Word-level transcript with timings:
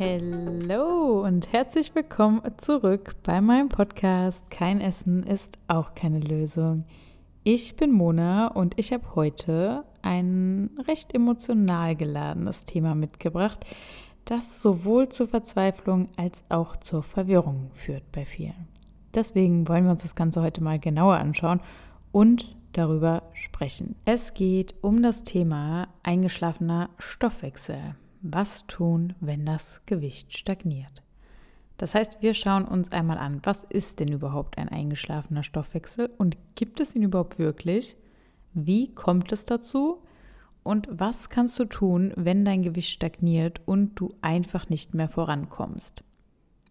Hallo 0.00 1.24
und 1.24 1.52
herzlich 1.52 1.92
willkommen 1.92 2.40
zurück 2.58 3.16
bei 3.24 3.40
meinem 3.40 3.68
Podcast 3.68 4.48
Kein 4.48 4.80
Essen 4.80 5.24
ist 5.24 5.58
auch 5.66 5.96
keine 5.96 6.20
Lösung. 6.20 6.84
Ich 7.42 7.74
bin 7.74 7.90
Mona 7.90 8.46
und 8.46 8.78
ich 8.78 8.92
habe 8.92 9.16
heute 9.16 9.82
ein 10.02 10.70
recht 10.86 11.16
emotional 11.16 11.96
geladenes 11.96 12.64
Thema 12.64 12.94
mitgebracht, 12.94 13.66
das 14.24 14.62
sowohl 14.62 15.08
zur 15.08 15.26
Verzweiflung 15.26 16.10
als 16.16 16.44
auch 16.48 16.76
zur 16.76 17.02
Verwirrung 17.02 17.72
führt 17.72 18.04
bei 18.12 18.24
vielen. 18.24 18.68
Deswegen 19.14 19.66
wollen 19.66 19.82
wir 19.82 19.90
uns 19.90 20.02
das 20.02 20.14
Ganze 20.14 20.42
heute 20.42 20.62
mal 20.62 20.78
genauer 20.78 21.16
anschauen 21.16 21.60
und 22.12 22.56
darüber 22.70 23.24
sprechen. 23.32 23.96
Es 24.04 24.32
geht 24.32 24.76
um 24.80 25.02
das 25.02 25.24
Thema 25.24 25.88
eingeschlafener 26.04 26.90
Stoffwechsel. 26.98 27.96
Was 28.20 28.66
tun, 28.66 29.14
wenn 29.20 29.46
das 29.46 29.80
Gewicht 29.86 30.36
stagniert? 30.36 31.02
Das 31.76 31.94
heißt, 31.94 32.20
wir 32.20 32.34
schauen 32.34 32.64
uns 32.64 32.90
einmal 32.90 33.18
an, 33.18 33.40
was 33.44 33.62
ist 33.62 34.00
denn 34.00 34.08
überhaupt 34.08 34.58
ein 34.58 34.68
eingeschlafener 34.68 35.44
Stoffwechsel 35.44 36.10
und 36.18 36.36
gibt 36.56 36.80
es 36.80 36.96
ihn 36.96 37.04
überhaupt 37.04 37.38
wirklich? 37.38 37.96
Wie 38.52 38.92
kommt 38.92 39.30
es 39.30 39.44
dazu? 39.44 40.02
Und 40.64 40.88
was 40.90 41.30
kannst 41.30 41.58
du 41.60 41.64
tun, 41.64 42.12
wenn 42.16 42.44
dein 42.44 42.62
Gewicht 42.62 42.90
stagniert 42.90 43.60
und 43.64 43.94
du 43.94 44.12
einfach 44.20 44.68
nicht 44.68 44.94
mehr 44.94 45.08
vorankommst? 45.08 46.02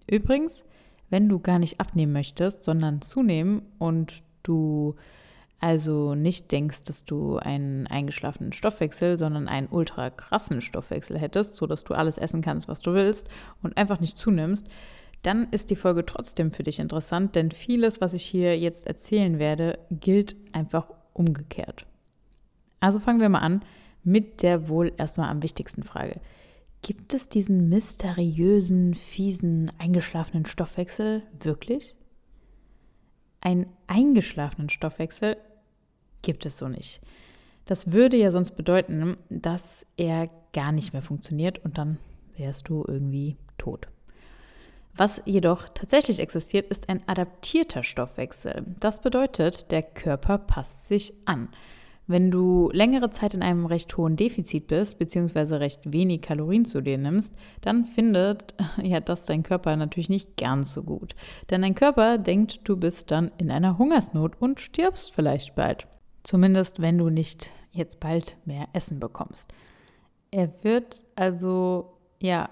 Übrigens, 0.10 0.64
wenn 1.10 1.30
du 1.30 1.40
gar 1.40 1.60
nicht 1.60 1.80
abnehmen 1.80 2.12
möchtest, 2.12 2.66
sondern 2.66 3.02
zunehmen 3.02 3.62
und 3.80 4.24
du 4.44 4.96
also 5.60 6.14
nicht 6.14 6.52
denkst, 6.52 6.84
dass 6.84 7.06
du 7.06 7.38
einen 7.38 7.88
eingeschlafenen 7.88 8.54
Stoffwechsel, 8.54 9.18
sondern 9.18 9.48
einen 9.48 9.68
ultra 9.68 10.10
krassen 10.10 10.62
Stoffwechsel 10.62 11.18
hättest, 11.18 11.56
sodass 11.56 11.84
du 11.84 11.94
alles 11.94 12.18
essen 12.18 12.42
kannst, 12.42 12.68
was 12.68 12.82
du 12.82 12.94
willst 12.94 13.28
und 13.64 13.76
einfach 13.76 14.00
nicht 14.00 14.18
zunimmst, 14.18 14.68
dann 15.24 15.48
ist 15.50 15.72
die 15.72 15.76
Folge 15.76 16.06
trotzdem 16.06 16.52
für 16.52 16.64
dich 16.64 16.80
interessant, 16.80 17.36
denn 17.36 17.52
vieles, 17.52 18.02
was 18.02 18.14
ich 18.14 18.24
hier 18.24 18.58
jetzt 18.58 18.86
erzählen 18.86 19.40
werde, 19.40 19.80
gilt 19.90 20.36
einfach 20.54 20.92
umgekehrt. 21.14 21.88
Also 22.80 23.00
fangen 23.00 23.20
wir 23.20 23.30
mal 23.30 23.40
an 23.40 23.62
mit 24.04 24.44
der 24.44 24.70
wohl 24.70 24.94
erstmal 24.96 25.30
am 25.30 25.44
wichtigsten 25.44 25.84
Frage. 25.84 26.22
Gibt 26.82 27.14
es 27.14 27.28
diesen 27.28 27.68
mysteriösen, 27.68 28.94
fiesen, 28.94 29.72
eingeschlafenen 29.80 30.46
Stoffwechsel 30.46 31.24
wirklich? 31.40 31.96
Einen 33.42 33.68
eingeschlafenen 33.88 34.70
Stoffwechsel 34.70 35.38
gibt 36.28 36.46
es 36.46 36.58
so 36.58 36.68
nicht. 36.68 37.00
Das 37.66 37.94
würde 37.94 38.18
ja 38.18 38.32
sonst 38.32 38.52
bedeuten, 38.52 39.16
dass 39.30 39.86
er 39.96 40.30
gar 40.52 40.74
nicht 40.74 40.92
mehr 40.92 41.02
funktioniert 41.02 41.64
und 41.64 41.78
dann 41.78 41.98
wärst 42.36 42.68
du 42.68 42.84
irgendwie 42.86 43.38
tot. 43.58 43.88
Was 44.98 45.22
jedoch 45.26 45.70
tatsächlich 45.70 46.20
existiert, 46.20 46.70
ist 46.70 46.90
ein 46.90 47.02
adaptierter 47.08 47.84
Stoffwechsel. 47.84 48.66
Das 48.80 49.02
bedeutet, 49.02 49.72
der 49.72 49.84
Körper 49.84 50.38
passt 50.38 50.88
sich 50.88 51.14
an. 51.26 51.48
Wenn 52.08 52.30
du 52.30 52.70
längere 52.74 53.10
Zeit 53.10 53.34
in 53.34 53.42
einem 53.42 53.66
recht 53.66 53.96
hohen 53.96 54.18
Defizit 54.18 54.68
bist, 54.68 55.00
beziehungsweise 55.00 55.60
recht 55.62 55.94
wenig 55.94 56.22
Kalorien 56.22 56.66
zu 56.66 56.82
dir 56.82 56.98
nimmst, 56.98 57.34
dann 57.62 57.86
findet 57.86 58.54
ja 58.84 59.00
das 59.00 59.26
dein 59.26 59.44
Körper 59.44 59.76
natürlich 59.78 60.10
nicht 60.10 60.36
ganz 60.36 60.74
so 60.74 60.84
gut. 60.84 61.16
Denn 61.50 61.62
dein 61.62 61.76
Körper 61.76 62.18
denkt, 62.18 62.62
du 62.68 62.76
bist 62.76 63.12
dann 63.12 63.32
in 63.38 63.50
einer 63.50 63.78
Hungersnot 63.78 64.34
und 64.42 64.60
stirbst 64.60 65.14
vielleicht 65.14 65.56
bald. 65.56 65.88
Zumindest 66.28 66.82
wenn 66.82 66.98
du 66.98 67.10
nicht 67.10 67.54
jetzt 67.72 68.02
bald 68.02 68.36
mehr 68.44 68.68
Essen 68.74 69.00
bekommst. 69.00 69.54
Er 70.30 70.52
wird 70.62 71.06
also 71.16 71.94
ja 72.22 72.50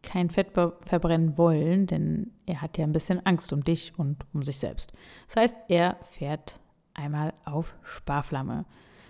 kein 0.00 0.30
Fett 0.30 0.52
verbrennen 0.52 1.36
wollen, 1.36 1.88
denn 1.88 2.30
er 2.46 2.62
hat 2.62 2.78
ja 2.78 2.84
ein 2.84 2.92
bisschen 2.92 3.26
Angst 3.26 3.52
um 3.52 3.64
dich 3.64 3.98
und 3.98 4.24
um 4.32 4.44
sich 4.44 4.58
selbst. 4.58 4.92
Das 5.26 5.42
heißt, 5.42 5.56
er 5.66 5.96
fährt 6.02 6.60
einmal 6.94 7.32
auf 7.44 7.74
Sparflamme. 7.82 8.64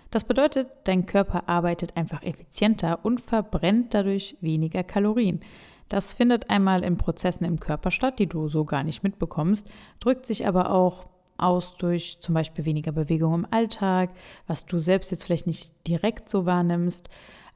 Das 0.09 0.23
bedeutet, 0.23 0.67
dein 0.85 1.05
Körper 1.05 1.47
arbeitet 1.47 1.95
einfach 1.95 2.23
effizienter 2.23 3.05
und 3.05 3.21
verbrennt 3.21 3.93
dadurch 3.93 4.35
weniger 4.41 4.83
Kalorien. 4.83 5.41
Das 5.89 6.15
findet 6.15 6.49
einmal 6.49 6.83
in 6.83 6.97
Prozessen 6.97 7.45
im 7.45 7.59
Körper 7.59 7.91
statt, 7.91 8.17
die 8.17 8.27
du 8.27 8.47
so 8.47 8.65
gar 8.65 8.83
nicht 8.83 9.03
mitbekommst, 9.03 9.69
drückt 9.99 10.25
sich 10.25 10.47
aber 10.47 10.71
auch 10.71 11.05
aus 11.37 11.75
durch 11.77 12.19
zum 12.21 12.35
Beispiel 12.35 12.65
weniger 12.65 12.91
Bewegung 12.91 13.33
im 13.33 13.47
Alltag, 13.51 14.11
was 14.47 14.65
du 14.65 14.79
selbst 14.79 15.11
jetzt 15.11 15.23
vielleicht 15.23 15.47
nicht 15.47 15.73
direkt 15.87 16.29
so 16.29 16.45
wahrnimmst, 16.45 17.09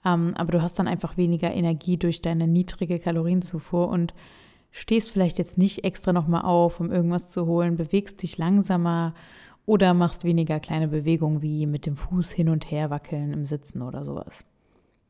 ähm, 0.06 0.34
aber 0.36 0.52
du 0.52 0.62
hast 0.62 0.80
dann 0.80 0.88
einfach 0.88 1.18
weniger 1.18 1.54
Energie 1.54 1.98
durch 1.98 2.22
deine 2.22 2.48
niedrige 2.48 3.00
Kalorienzufuhr 3.00 3.88
und 3.88 4.14
stehst 4.72 5.12
vielleicht 5.12 5.38
jetzt 5.38 5.58
nicht 5.58 5.84
extra 5.84 6.14
nochmal 6.14 6.44
auf, 6.44 6.80
um 6.80 6.92
irgendwas 6.92 7.30
zu 7.30 7.46
holen, 7.46 7.78
bewegst 7.78 8.22
dich 8.24 8.38
langsamer 8.38 9.14
oder 9.66 9.94
machst 9.94 10.24
weniger 10.24 10.60
kleine 10.60 10.88
Bewegungen 10.88 11.42
wie 11.42 11.66
mit 11.66 11.86
dem 11.86 11.96
Fuß 11.96 12.32
hin 12.32 12.50
und 12.50 12.72
her 12.72 12.90
wackeln 12.90 13.34
im 13.34 13.46
Sitzen 13.46 13.82
oder 13.82 14.04
sowas. 14.04 14.44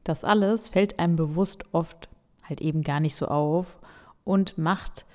Das 0.03 0.24
alles 0.24 0.70
fällt 0.70 1.00
einem 1.00 1.16
bewusst 1.16 1.64
oft 1.72 2.09
halt 2.44 2.62
eben 2.62 2.82
gar 2.82 3.00
nicht 3.00 3.16
so 3.16 3.28
auf 3.28 3.80
und 4.24 4.58
macht 4.58 5.06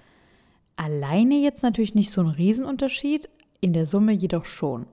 alleine 0.77 1.35
jetzt 1.37 1.63
natürlich 1.63 1.95
nicht 1.95 2.11
so 2.11 2.21
einen 2.21 2.31
Riesenunterschied, 2.31 3.29
in 3.61 3.73
der 3.73 3.87
Summe 3.87 4.13
jedoch 4.13 4.45
schon. 4.45 4.87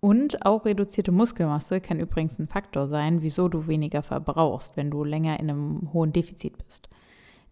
Und 0.00 0.44
auch 0.44 0.66
reduzierte 0.66 1.12
Muskelmasse 1.12 1.80
kann 1.80 1.98
übrigens 1.98 2.38
ein 2.38 2.46
Faktor 2.46 2.86
sein, 2.86 3.22
wieso 3.22 3.48
du 3.48 3.66
weniger 3.66 4.02
verbrauchst, 4.02 4.76
wenn 4.76 4.90
du 4.90 5.02
länger 5.02 5.40
in 5.40 5.48
einem 5.48 5.92
hohen 5.94 6.12
Defizit 6.12 6.58
bist. 6.62 6.90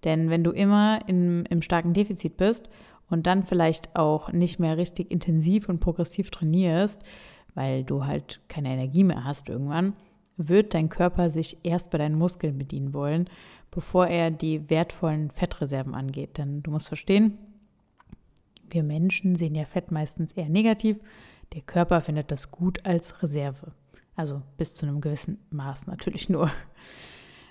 Denn 0.04 0.28
wenn 0.28 0.44
du 0.44 0.50
immer 0.50 1.00
in, 1.06 1.46
im 1.46 1.62
starken 1.62 1.94
Defizit 1.94 2.36
bist 2.36 2.68
und 3.08 3.26
dann 3.26 3.44
vielleicht 3.44 3.96
auch 3.96 4.32
nicht 4.32 4.58
mehr 4.58 4.76
richtig 4.76 5.10
intensiv 5.10 5.68
und 5.68 5.80
progressiv 5.80 6.30
trainierst, 6.30 7.02
weil 7.54 7.84
du 7.84 8.04
halt 8.04 8.40
keine 8.48 8.68
Energie 8.68 9.04
mehr 9.04 9.24
hast 9.24 9.48
irgendwann, 9.48 9.94
wird 10.36 10.74
dein 10.74 10.88
Körper 10.88 11.30
sich 11.30 11.58
erst 11.62 11.90
bei 11.90 11.98
deinen 11.98 12.18
Muskeln 12.18 12.58
bedienen 12.58 12.92
wollen, 12.92 13.28
bevor 13.70 14.08
er 14.08 14.30
die 14.30 14.68
wertvollen 14.68 15.30
Fettreserven 15.30 15.94
angeht. 15.94 16.38
Denn 16.38 16.62
du 16.62 16.70
musst 16.70 16.88
verstehen, 16.88 17.38
wir 18.72 18.82
Menschen 18.82 19.36
sehen 19.36 19.54
ja 19.54 19.64
Fett 19.64 19.90
meistens 19.90 20.32
eher 20.32 20.48
negativ. 20.48 20.98
Der 21.52 21.62
Körper 21.62 22.00
findet 22.00 22.30
das 22.30 22.50
gut 22.50 22.84
als 22.84 23.22
Reserve. 23.22 23.72
Also 24.16 24.42
bis 24.56 24.74
zu 24.74 24.86
einem 24.86 25.00
gewissen 25.00 25.38
Maß 25.50 25.86
natürlich 25.86 26.28
nur. 26.28 26.50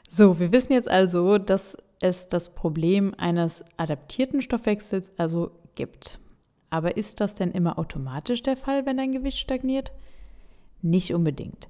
So, 0.09 0.39
wir 0.39 0.51
wissen 0.51 0.73
jetzt 0.73 0.89
also, 0.89 1.37
dass 1.37 1.77
es 1.99 2.27
das 2.27 2.53
Problem 2.53 3.13
eines 3.17 3.63
adaptierten 3.77 4.41
Stoffwechsels 4.41 5.11
also 5.17 5.51
gibt. 5.75 6.19
Aber 6.69 6.97
ist 6.97 7.19
das 7.19 7.35
denn 7.35 7.51
immer 7.51 7.77
automatisch 7.77 8.43
der 8.43 8.57
Fall, 8.57 8.85
wenn 8.85 8.97
dein 8.97 9.11
Gewicht 9.11 9.38
stagniert? 9.38 9.91
Nicht 10.81 11.13
unbedingt. 11.13 11.69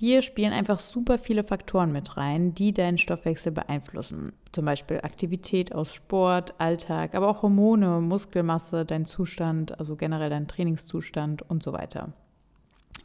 Hier 0.00 0.22
spielen 0.22 0.54
einfach 0.54 0.78
super 0.78 1.18
viele 1.18 1.44
Faktoren 1.44 1.92
mit 1.92 2.16
rein, 2.16 2.54
die 2.54 2.72
deinen 2.72 2.96
Stoffwechsel 2.96 3.52
beeinflussen. 3.52 4.32
Zum 4.50 4.64
Beispiel 4.64 5.00
Aktivität 5.02 5.74
aus 5.74 5.92
Sport, 5.92 6.58
Alltag, 6.58 7.14
aber 7.14 7.28
auch 7.28 7.42
Hormone, 7.42 8.00
Muskelmasse, 8.00 8.86
dein 8.86 9.04
Zustand, 9.04 9.78
also 9.78 9.96
generell 9.96 10.30
dein 10.30 10.48
Trainingszustand 10.48 11.42
und 11.42 11.62
so 11.62 11.74
weiter. 11.74 12.14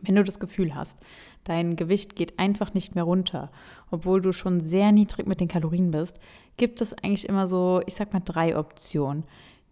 Wenn 0.03 0.15
du 0.15 0.23
das 0.23 0.39
Gefühl 0.39 0.73
hast, 0.73 0.97
dein 1.43 1.75
Gewicht 1.75 2.15
geht 2.15 2.39
einfach 2.39 2.73
nicht 2.73 2.95
mehr 2.95 3.03
runter, 3.03 3.51
obwohl 3.91 4.21
du 4.21 4.31
schon 4.31 4.61
sehr 4.61 4.93
niedrig 4.93 5.27
mit 5.27 5.41
den 5.41 5.49
Kalorien 5.49 5.91
bist, 5.91 6.17
gibt 6.55 6.79
es 6.79 6.93
eigentlich 6.93 7.27
immer 7.27 7.45
so, 7.45 7.81
ich 7.87 7.95
sag 7.95 8.13
mal, 8.13 8.21
drei 8.23 8.57
Optionen, 8.57 9.25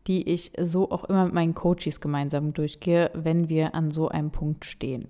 die 0.07 0.27
ich 0.27 0.51
so 0.59 0.91
auch 0.91 1.05
immer 1.05 1.23
mit 1.23 1.33
meinen 1.33 1.55
Coaches 1.55 2.01
gemeinsam 2.01 2.51
durchgehe, 2.51 3.11
wenn 3.13 3.47
wir 3.47 3.75
an 3.75 3.91
so 3.91 4.09
einem 4.09 4.31
Punkt 4.31 4.65
stehen. 4.65 5.07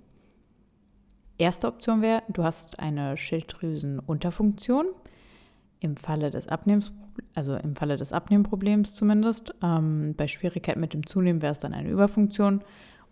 Erste 1.38 1.68
Option 1.68 2.02
wäre, 2.02 2.24
du 2.30 2.44
hast 2.44 2.80
eine 2.80 3.18
Schilddrüsenunterfunktion. 3.18 4.86
Im 5.80 5.98
Falle 5.98 6.32
des 6.32 6.48
Abnehmens, 6.48 6.94
also 7.34 7.56
im 7.56 7.76
Falle 7.76 7.98
des 7.98 8.14
Abnehmproblems 8.14 8.96
zumindest. 8.96 9.54
Ähm, 9.62 10.14
bei 10.16 10.28
Schwierigkeit 10.28 10.78
mit 10.78 10.94
dem 10.94 11.06
Zunehmen 11.06 11.42
wäre 11.42 11.52
es 11.52 11.60
dann 11.60 11.74
eine 11.74 11.90
Überfunktion. 11.90 12.64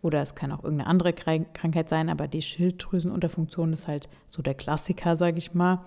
Oder 0.01 0.21
es 0.21 0.35
kann 0.35 0.51
auch 0.51 0.63
irgendeine 0.63 0.89
andere 0.89 1.13
Krankheit 1.13 1.89
sein, 1.89 2.09
aber 2.09 2.27
die 2.27 2.41
Schilddrüsenunterfunktion 2.41 3.73
ist 3.73 3.87
halt 3.87 4.09
so 4.27 4.41
der 4.41 4.55
Klassiker, 4.55 5.15
sage 5.17 5.37
ich 5.37 5.53
mal. 5.53 5.85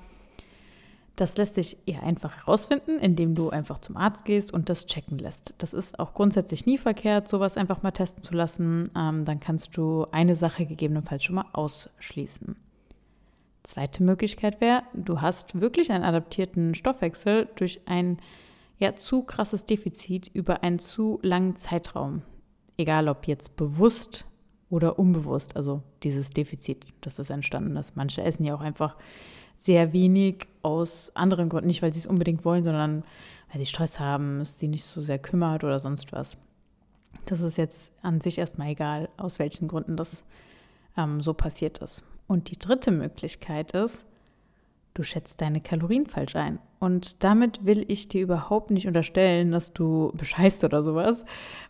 Das 1.16 1.36
lässt 1.36 1.54
sich 1.54 1.76
eher 1.86 2.02
einfach 2.02 2.38
herausfinden, 2.38 2.98
indem 2.98 3.36
du 3.36 3.50
einfach 3.50 3.78
zum 3.78 3.96
Arzt 3.96 4.24
gehst 4.24 4.52
und 4.52 4.68
das 4.68 4.86
checken 4.86 5.18
lässt. 5.18 5.54
Das 5.58 5.72
ist 5.72 5.98
auch 6.00 6.12
grundsätzlich 6.12 6.66
nie 6.66 6.76
verkehrt, 6.76 7.28
sowas 7.28 7.56
einfach 7.56 7.82
mal 7.82 7.92
testen 7.92 8.22
zu 8.22 8.34
lassen. 8.34 8.90
Ähm, 8.96 9.24
dann 9.24 9.38
kannst 9.38 9.76
du 9.76 10.06
eine 10.10 10.34
Sache 10.34 10.66
gegebenenfalls 10.66 11.22
schon 11.22 11.36
mal 11.36 11.46
ausschließen. 11.52 12.56
Zweite 13.62 14.02
Möglichkeit 14.02 14.60
wäre, 14.60 14.82
du 14.92 15.20
hast 15.20 15.58
wirklich 15.60 15.92
einen 15.92 16.04
adaptierten 16.04 16.74
Stoffwechsel 16.74 17.48
durch 17.54 17.80
ein 17.86 18.18
ja, 18.78 18.96
zu 18.96 19.22
krasses 19.22 19.66
Defizit 19.66 20.30
über 20.34 20.62
einen 20.62 20.78
zu 20.78 21.20
langen 21.22 21.56
Zeitraum. 21.56 22.22
Egal 22.76 23.08
ob 23.08 23.28
jetzt 23.28 23.56
bewusst 23.56 24.26
oder 24.68 24.98
unbewusst, 24.98 25.56
also 25.56 25.82
dieses 26.02 26.30
Defizit, 26.30 26.84
das 27.00 27.20
ist 27.20 27.30
entstanden 27.30 27.76
ist. 27.76 27.96
Manche 27.96 28.22
essen 28.22 28.44
ja 28.44 28.54
auch 28.54 28.60
einfach 28.60 28.96
sehr 29.58 29.92
wenig 29.92 30.46
aus 30.62 31.12
anderen 31.14 31.48
Gründen. 31.48 31.68
Nicht, 31.68 31.82
weil 31.82 31.92
sie 31.92 32.00
es 32.00 32.06
unbedingt 32.06 32.44
wollen, 32.44 32.64
sondern 32.64 33.04
weil 33.50 33.60
sie 33.60 33.66
Stress 33.66 34.00
haben, 34.00 34.40
es 34.40 34.58
sie 34.58 34.68
nicht 34.68 34.84
so 34.84 35.00
sehr 35.00 35.18
kümmert 35.18 35.64
oder 35.64 35.78
sonst 35.78 36.12
was. 36.12 36.36
Das 37.26 37.40
ist 37.40 37.56
jetzt 37.56 37.92
an 38.02 38.20
sich 38.20 38.38
erstmal 38.38 38.68
egal, 38.68 39.08
aus 39.16 39.38
welchen 39.38 39.68
Gründen 39.68 39.96
das 39.96 40.24
ähm, 40.96 41.20
so 41.20 41.34
passiert 41.34 41.78
ist. 41.78 42.02
Und 42.26 42.50
die 42.50 42.58
dritte 42.58 42.90
Möglichkeit 42.90 43.72
ist, 43.72 44.04
du 44.94 45.02
schätzt 45.02 45.40
deine 45.40 45.60
Kalorien 45.60 46.06
falsch 46.06 46.36
ein. 46.36 46.58
Und 46.78 47.24
damit 47.24 47.64
will 47.64 47.84
ich 47.88 48.08
dir 48.08 48.22
überhaupt 48.22 48.70
nicht 48.70 48.86
unterstellen, 48.86 49.52
dass 49.52 49.72
du 49.72 50.12
bescheißt 50.16 50.64
oder 50.64 50.82
sowas 50.82 51.24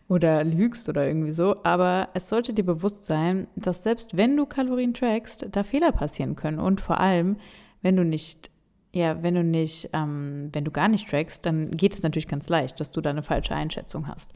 oder 0.09 0.45
lügst 0.45 0.89
oder 0.89 1.07
irgendwie 1.07 1.31
so. 1.31 1.57
Aber 1.65 2.09
es 2.15 2.29
sollte 2.29 2.53
dir 2.53 2.65
bewusst 2.65 3.07
sein, 3.07 3.47
dass 3.57 3.83
selbst 3.83 4.17
wenn 4.17 4.37
du 4.37 4.47
Kalorien 4.47 4.95
trackst, 4.95 5.47
da 5.53 5.65
Fehler 5.65 5.93
passieren 5.93 6.37
können. 6.37 6.59
Und 6.59 6.81
vor 6.81 7.01
allem, 7.01 7.37
wenn 7.85 7.97
du 7.97 8.05
nicht, 8.05 8.51
ja, 8.95 9.23
wenn 9.23 9.35
du 9.35 9.45
nicht, 9.45 9.91
ähm, 9.93 10.49
wenn 10.53 10.65
du 10.65 10.71
gar 10.71 10.89
nicht 10.89 11.09
trackst, 11.09 11.45
dann 11.45 11.71
geht 11.71 11.95
es 11.95 12.03
natürlich 12.03 12.29
ganz 12.29 12.49
leicht, 12.49 12.81
dass 12.81 12.91
du 12.93 13.03
da 13.03 13.11
eine 13.11 13.23
falsche 13.23 13.55
Einschätzung 13.55 14.09
hast. 14.09 14.33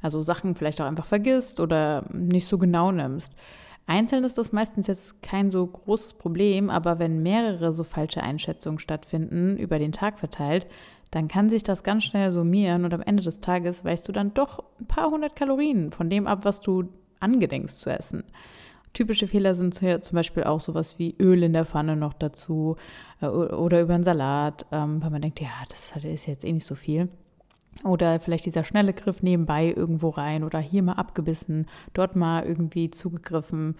Also 0.00 0.22
Sachen 0.22 0.54
vielleicht 0.54 0.80
auch 0.80 0.86
einfach 0.86 1.04
vergisst 1.04 1.58
oder 1.58 2.04
nicht 2.12 2.46
so 2.46 2.58
genau 2.58 2.92
nimmst. 2.92 3.32
Einzeln 3.86 4.22
ist 4.22 4.38
das 4.38 4.52
meistens 4.52 4.86
jetzt 4.86 5.20
kein 5.20 5.50
so 5.50 5.66
großes 5.66 6.14
Problem, 6.14 6.70
aber 6.70 7.00
wenn 7.00 7.24
mehrere 7.24 7.72
so 7.72 7.82
falsche 7.82 8.22
Einschätzungen 8.22 8.78
stattfinden, 8.78 9.56
über 9.56 9.80
den 9.80 9.90
Tag 9.90 10.20
verteilt, 10.20 10.68
dann 11.10 11.26
kann 11.26 11.50
sich 11.50 11.64
das 11.64 11.82
ganz 11.82 12.04
schnell 12.04 12.30
summieren 12.30 12.84
und 12.84 12.94
am 12.94 13.02
Ende 13.02 13.24
des 13.24 13.40
Tages 13.40 13.84
weichst 13.84 14.06
du 14.06 14.12
dann 14.12 14.32
doch 14.32 14.62
ein 14.80 14.86
paar 14.86 15.10
hundert 15.10 15.34
Kalorien 15.34 15.90
von 15.90 16.08
dem 16.08 16.28
ab, 16.28 16.44
was 16.44 16.60
du 16.60 16.84
angedenkst 17.18 17.74
zu 17.74 17.90
essen. 17.90 18.22
Typische 18.92 19.26
Fehler 19.26 19.54
sind 19.54 19.74
zum 19.74 20.14
Beispiel 20.14 20.44
auch 20.44 20.60
sowas 20.60 20.98
wie 20.98 21.16
Öl 21.18 21.42
in 21.42 21.54
der 21.54 21.64
Pfanne 21.64 21.96
noch 21.96 22.12
dazu 22.12 22.76
äh, 23.20 23.26
oder 23.26 23.80
über 23.80 23.94
einen 23.94 24.04
Salat, 24.04 24.66
ähm, 24.70 25.02
weil 25.02 25.10
man 25.10 25.22
denkt, 25.22 25.40
ja, 25.40 25.48
das 25.68 25.96
ist 26.04 26.26
jetzt 26.26 26.44
eh 26.44 26.52
nicht 26.52 26.66
so 26.66 26.74
viel. 26.74 27.08
Oder 27.84 28.20
vielleicht 28.20 28.44
dieser 28.44 28.64
schnelle 28.64 28.92
Griff 28.92 29.22
nebenbei 29.22 29.72
irgendwo 29.74 30.10
rein 30.10 30.44
oder 30.44 30.58
hier 30.58 30.82
mal 30.82 30.92
abgebissen, 30.94 31.66
dort 31.94 32.16
mal 32.16 32.44
irgendwie 32.44 32.90
zugegriffen. 32.90 33.76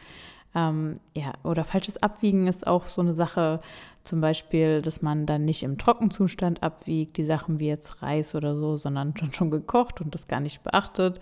Ähm, 0.55 0.97
ja, 1.15 1.33
oder 1.45 1.65
falsches 1.65 2.03
Abwiegen 2.03 2.47
ist 2.47 2.67
auch 2.67 2.87
so 2.87 3.01
eine 3.01 3.15
Sache, 3.15 3.61
zum 4.05 4.21
Beispiel, 4.21 4.83
dass 4.83 5.01
man 5.01 5.27
dann 5.27 5.45
nicht 5.45 5.63
im 5.63 5.79
Trockenzustand 5.79 6.63
abwiegt, 6.63 7.17
die 7.17 7.25
Sachen 7.25 7.61
wie 7.61 7.69
jetzt 7.69 8.03
Reis 8.03 8.35
oder 8.35 8.57
so, 8.57 8.77
sondern 8.77 9.17
schon, 9.17 9.33
schon 9.33 9.51
gekocht 9.51 10.01
und 10.01 10.15
das 10.15 10.27
gar 10.27 10.41
nicht 10.41 10.63
beachtet. 10.63 11.21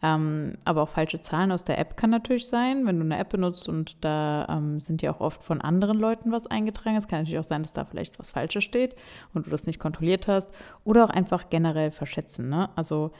Ähm, 0.00 0.56
aber 0.64 0.82
auch 0.82 0.88
falsche 0.88 1.18
Zahlen 1.18 1.50
aus 1.50 1.64
der 1.64 1.78
App 1.78 1.96
kann 1.96 2.10
natürlich 2.10 2.46
sein, 2.46 2.86
wenn 2.86 2.98
du 2.98 3.04
eine 3.04 3.18
App 3.18 3.30
benutzt 3.30 3.68
und 3.68 3.96
da 4.00 4.46
ähm, 4.48 4.78
sind 4.78 5.02
ja 5.02 5.12
auch 5.12 5.20
oft 5.20 5.42
von 5.42 5.60
anderen 5.60 5.98
Leuten 5.98 6.30
was 6.30 6.46
eingetragen. 6.46 6.96
Es 6.96 7.08
kann 7.08 7.20
natürlich 7.20 7.40
auch 7.40 7.48
sein, 7.48 7.62
dass 7.62 7.72
da 7.72 7.84
vielleicht 7.84 8.18
was 8.18 8.30
Falsches 8.30 8.62
steht 8.62 8.94
und 9.34 9.46
du 9.46 9.50
das 9.50 9.66
nicht 9.66 9.80
kontrolliert 9.80 10.28
hast. 10.28 10.50
Oder 10.84 11.04
auch 11.04 11.10
einfach 11.10 11.50
generell 11.50 11.90
verschätzen. 11.90 12.48
Ne? 12.48 12.68
Also 12.76 13.10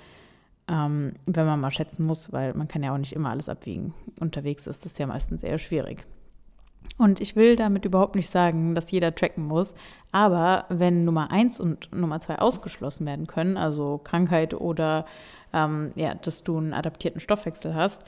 ähm, 0.69 1.15
wenn 1.27 1.47
man 1.47 1.61
mal 1.61 1.73
schätzen 1.73 2.07
muss, 2.07 2.33
weil 2.33 2.55
man 2.55 2.69
kann 2.69 2.85
ja 2.85 2.95
auch 2.95 2.99
nicht 2.99 3.13
immer 3.13 3.31
alles 3.31 3.49
abwiegen. 3.49 3.95
Unterwegs 4.21 4.69
ist 4.69 4.85
das 4.85 4.99
ja 4.99 5.07
meistens 5.09 5.43
eher 5.43 5.59
schwierig. 5.59 6.07
Und 6.97 7.21
ich 7.21 7.37
will 7.37 7.55
damit 7.55 7.85
überhaupt 7.85 8.17
nicht 8.17 8.31
sagen, 8.31 8.75
dass 8.75 8.91
jeder 8.91 9.15
tracken 9.15 9.47
muss. 9.47 9.75
Aber 10.11 10.65
wenn 10.69 11.05
Nummer 11.05 11.31
eins 11.31 11.61
und 11.61 11.93
Nummer 11.93 12.19
zwei 12.21 12.39
ausgeschlossen 12.39 13.07
werden 13.07 13.27
können, 13.27 13.57
also 13.57 14.01
Krankheit 14.03 14.55
oder 14.55 15.07
ähm, 15.53 15.93
ja, 15.95 16.15
dass 16.15 16.43
du 16.43 16.59
einen 16.59 16.75
adaptierten 16.75 17.21
Stoffwechsel 17.21 17.75
hast, 17.75 18.03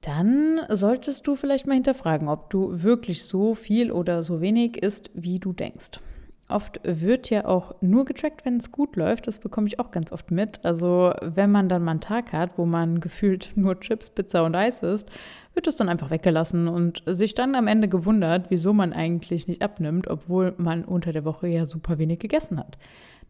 dann 0.00 0.60
solltest 0.68 1.26
du 1.26 1.34
vielleicht 1.34 1.66
mal 1.66 1.74
hinterfragen, 1.74 2.28
ob 2.28 2.50
du 2.50 2.82
wirklich 2.82 3.24
so 3.24 3.54
viel 3.56 3.90
oder 3.90 4.22
so 4.22 4.40
wenig 4.40 4.82
isst, 4.82 5.10
wie 5.14 5.40
du 5.40 5.52
denkst. 5.52 6.00
Oft 6.48 6.80
wird 6.84 7.28
ja 7.30 7.44
auch 7.44 7.74
nur 7.80 8.04
getrackt, 8.04 8.44
wenn 8.44 8.58
es 8.58 8.70
gut 8.70 8.94
läuft. 8.94 9.26
Das 9.26 9.40
bekomme 9.40 9.66
ich 9.66 9.80
auch 9.80 9.90
ganz 9.90 10.12
oft 10.12 10.30
mit. 10.30 10.64
Also 10.64 11.12
wenn 11.20 11.50
man 11.50 11.68
dann 11.68 11.82
mal 11.82 11.92
einen 11.92 12.00
Tag 12.00 12.32
hat, 12.32 12.56
wo 12.56 12.66
man 12.66 13.00
gefühlt 13.00 13.52
nur 13.56 13.80
Chips, 13.80 14.10
Pizza 14.10 14.44
und 14.44 14.54
Eis 14.54 14.82
isst, 14.82 15.10
wird 15.54 15.66
es 15.66 15.74
dann 15.74 15.88
einfach 15.88 16.10
weggelassen 16.10 16.68
und 16.68 17.02
sich 17.06 17.34
dann 17.34 17.56
am 17.56 17.66
Ende 17.66 17.88
gewundert, 17.88 18.46
wieso 18.50 18.72
man 18.72 18.92
eigentlich 18.92 19.48
nicht 19.48 19.60
abnimmt, 19.60 20.06
obwohl 20.06 20.54
man 20.56 20.84
unter 20.84 21.12
der 21.12 21.24
Woche 21.24 21.48
ja 21.48 21.66
super 21.66 21.98
wenig 21.98 22.20
gegessen 22.20 22.60
hat. 22.60 22.78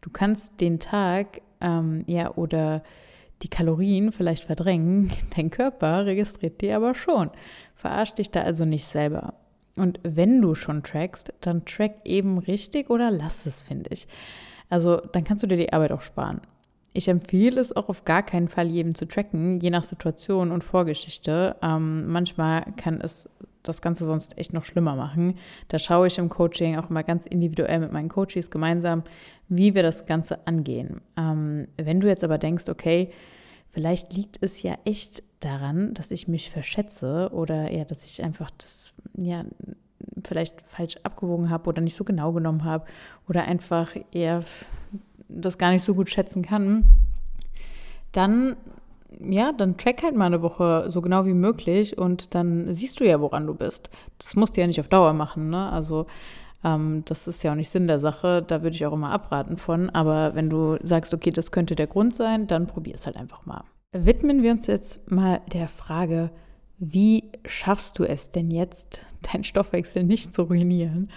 Du 0.03 0.11
kannst 0.11 0.61
den 0.61 0.79
Tag 0.79 1.41
ähm, 1.63 2.05
ja 2.07 2.35
oder 2.35 2.83
die 3.43 3.49
Kalorien 3.49 4.13
vielleicht 4.13 4.45
verdrängen, 4.45 5.11
dein 5.37 5.49
Körper 5.49 6.05
registriert 6.05 6.61
die 6.61 6.71
aber 6.73 6.95
schon. 6.95 7.31
Verarsch 7.75 8.13
dich 8.13 8.31
da 8.31 8.43
also 8.43 8.67
nicht 8.67 8.85
selber. 8.85 9.35
Und 9.77 10.01
wenn 10.03 10.41
du 10.41 10.55
schon 10.55 10.83
trackst, 10.83 11.33
dann 11.41 11.65
track 11.65 11.97
eben 12.05 12.39
richtig 12.39 12.91
oder 12.91 13.11
lass 13.11 13.47
es, 13.47 13.63
finde 13.63 13.91
ich. 13.93 14.09
Also 14.69 14.97
dann 14.97 15.25
kannst 15.25 15.43
du 15.43 15.47
dir 15.47 15.59
die 15.59 15.73
Arbeit 15.73 15.93
auch 15.93 16.01
sparen. 16.01 16.41
Ich 16.93 17.09
empfehle 17.09 17.61
es 17.61 17.77
auch 17.77 17.91
auf 17.91 18.07
gar 18.07 18.23
keinen 18.23 18.49
Fall 18.49 18.69
jedem 18.69 18.95
zu 18.95 19.07
tracken, 19.07 19.61
je 19.61 19.69
nach 19.69 19.85
Situation 19.85 20.51
und 20.51 20.65
Vorgeschichte. 20.65 21.57
Ähm, 21.63 22.09
manchmal 22.09 22.65
kann 22.79 23.03
es 23.03 23.29
das 23.63 23.83
Ganze 23.83 24.07
sonst 24.07 24.39
echt 24.39 24.55
noch 24.55 24.65
schlimmer 24.65 24.97
machen. 24.97 25.35
Da 25.69 25.79
schaue 25.79 26.07
ich 26.07 26.17
im 26.17 26.31
Coaching 26.31 26.79
auch 26.79 26.89
mal 26.89 27.03
ganz 27.03 27.27
individuell 27.27 27.81
mit 27.81 27.93
meinen 27.93 28.09
Coaches 28.09 28.51
gemeinsam, 28.51 29.03
wie 29.49 29.75
wir 29.75 29.83
das 29.83 30.07
Ganze 30.07 30.47
angehen. 30.47 31.03
Ähm, 31.19 31.69
wenn 31.77 32.01
du 32.01 32.09
jetzt 32.09 32.25
aber 32.25 32.39
denkst, 32.39 32.69
okay, 32.69 33.11
vielleicht 33.77 34.15
liegt 34.15 34.39
es 34.41 34.63
ja 34.63 34.79
echt 34.87 35.23
daran, 35.41 35.93
dass 35.93 36.11
ich 36.11 36.29
mich 36.29 36.51
verschätze 36.51 37.29
oder 37.31 37.71
ja, 37.71 37.85
dass 37.85 38.07
ich 38.07 38.25
einfach 38.25 38.51
das, 38.57 38.95
ja, 39.19 39.45
vielleicht 40.25 40.63
falsch 40.63 40.97
abgewogen 41.03 41.51
habe 41.51 41.69
oder 41.69 41.83
nicht 41.83 41.95
so 41.95 42.03
genau 42.03 42.33
genommen 42.33 42.65
habe 42.65 42.87
oder 43.29 43.45
einfach 43.45 43.95
eher 44.13 44.43
das 45.29 45.59
gar 45.59 45.73
nicht 45.73 45.83
so 45.83 45.95
gut 45.95 46.09
schätzen 46.09 46.41
kann, 46.41 46.87
dann 48.13 48.57
ja, 49.21 49.53
dann 49.53 49.77
track 49.77 50.03
halt 50.03 50.17
mal 50.17 50.25
eine 50.25 50.41
Woche 50.41 50.87
so 50.89 51.03
genau 51.03 51.27
wie 51.27 51.35
möglich 51.35 51.99
und 51.99 52.35
dann 52.35 52.73
siehst 52.73 52.99
du 52.99 53.05
ja, 53.05 53.21
woran 53.21 53.47
du 53.47 53.53
bist. 53.53 53.91
Das 54.17 54.37
musst 54.37 54.57
du 54.57 54.63
ja 54.63 54.67
nicht 54.67 54.81
auf 54.81 54.89
Dauer 54.89 55.13
machen, 55.13 55.51
ne? 55.51 55.71
Also 55.71 56.07
ähm, 56.67 57.03
das 57.07 57.29
ist 57.29 57.43
ja 57.43 57.53
auch 57.53 57.57
nicht 57.57 57.71
Sinn 57.71 57.87
der 57.87 58.01
Sache. 58.01 58.43
Da 58.47 58.63
würde 58.63 58.75
ich 58.75 58.85
auch 58.85 58.93
immer 58.93 59.11
abraten 59.11 59.57
von. 59.57 59.89
Aber 59.91 60.35
wenn 60.35 60.51
du 60.51 60.77
sagst, 60.83 61.15
okay, 61.15 61.31
das 61.31 61.53
könnte 61.53 61.77
der 61.77 61.87
Grund 61.87 62.15
sein, 62.15 62.47
dann 62.47 62.67
probier 62.67 62.97
es 62.97 63.07
halt 63.07 63.17
einfach 63.17 63.47
mal. 63.47 63.65
Widmen 63.93 64.43
wir 64.43 64.51
uns 64.51 64.67
jetzt 64.67 65.11
mal 65.11 65.41
der 65.53 65.69
Frage, 65.69 66.31
wie 66.79 67.31
schaffst 67.47 67.99
du 67.99 68.05
es 68.05 68.31
denn 68.31 68.51
jetzt, 68.51 69.07
deinen 69.33 69.45
Stoffwechsel 69.45 70.03
nicht 70.03 70.35
zu 70.35 70.43
ruinieren? 70.43 71.11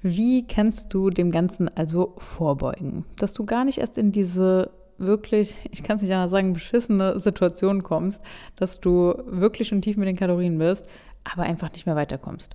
Wie 0.00 0.46
kannst 0.46 0.92
du 0.92 1.10
dem 1.10 1.30
Ganzen 1.30 1.68
also 1.68 2.14
vorbeugen, 2.18 3.06
dass 3.16 3.32
du 3.32 3.46
gar 3.46 3.64
nicht 3.64 3.78
erst 3.78 3.96
in 3.96 4.12
diese 4.12 4.70
wirklich, 4.98 5.56
ich 5.70 5.82
kann 5.82 5.96
es 5.96 6.02
nicht 6.02 6.12
anders 6.12 6.30
sagen, 6.30 6.52
beschissene 6.52 7.18
Situation 7.18 7.82
kommst, 7.82 8.22
dass 8.54 8.80
du 8.80 9.14
wirklich 9.26 9.68
schon 9.68 9.80
tief 9.82 9.96
mit 9.96 10.06
den 10.06 10.16
Kalorien 10.16 10.58
bist, 10.58 10.86
aber 11.24 11.44
einfach 11.44 11.72
nicht 11.72 11.86
mehr 11.86 11.96
weiterkommst. 11.96 12.54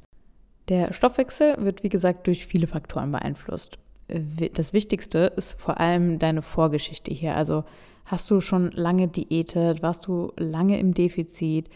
Der 0.69 0.93
Stoffwechsel 0.93 1.55
wird, 1.57 1.83
wie 1.83 1.89
gesagt, 1.89 2.27
durch 2.27 2.45
viele 2.45 2.67
Faktoren 2.67 3.11
beeinflusst. 3.11 3.79
Das 4.53 4.73
Wichtigste 4.73 5.33
ist 5.35 5.59
vor 5.59 5.79
allem 5.79 6.19
deine 6.19 6.41
Vorgeschichte 6.41 7.11
hier. 7.11 7.35
Also 7.35 7.63
hast 8.05 8.29
du 8.29 8.39
schon 8.39 8.71
lange 8.71 9.07
diätet, 9.07 9.81
warst 9.81 10.07
du 10.07 10.31
lange 10.38 10.79
im 10.79 10.93
Defizit? 10.93 11.69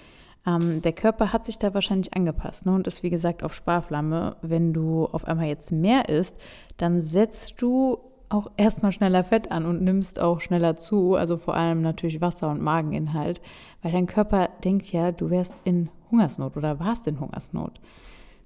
Ähm, 0.45 0.81
der 0.81 0.93
Körper 0.93 1.33
hat 1.33 1.45
sich 1.45 1.57
da 1.57 1.73
wahrscheinlich 1.73 2.13
angepasst 2.13 2.65
ne, 2.65 2.73
und 2.73 2.87
ist, 2.87 3.03
wie 3.03 3.09
gesagt, 3.09 3.43
auf 3.43 3.53
Sparflamme. 3.53 4.35
Wenn 4.41 4.73
du 4.73 5.05
auf 5.05 5.25
einmal 5.25 5.47
jetzt 5.47 5.71
mehr 5.71 6.09
isst, 6.09 6.37
dann 6.77 7.01
setzt 7.01 7.61
du 7.61 7.97
auch 8.29 8.51
erstmal 8.57 8.91
schneller 8.91 9.23
Fett 9.23 9.51
an 9.51 9.65
und 9.65 9.83
nimmst 9.83 10.19
auch 10.19 10.41
schneller 10.41 10.75
zu, 10.75 11.15
also 11.15 11.37
vor 11.37 11.55
allem 11.55 11.81
natürlich 11.81 12.19
Wasser 12.19 12.49
und 12.49 12.61
Mageninhalt, 12.61 13.41
weil 13.81 13.91
dein 13.91 14.07
Körper 14.07 14.49
denkt 14.63 14.91
ja, 14.91 15.11
du 15.11 15.29
wärst 15.29 15.53
in 15.65 15.89
Hungersnot 16.09 16.57
oder 16.57 16.79
warst 16.79 17.07
in 17.07 17.19
Hungersnot. 17.19 17.79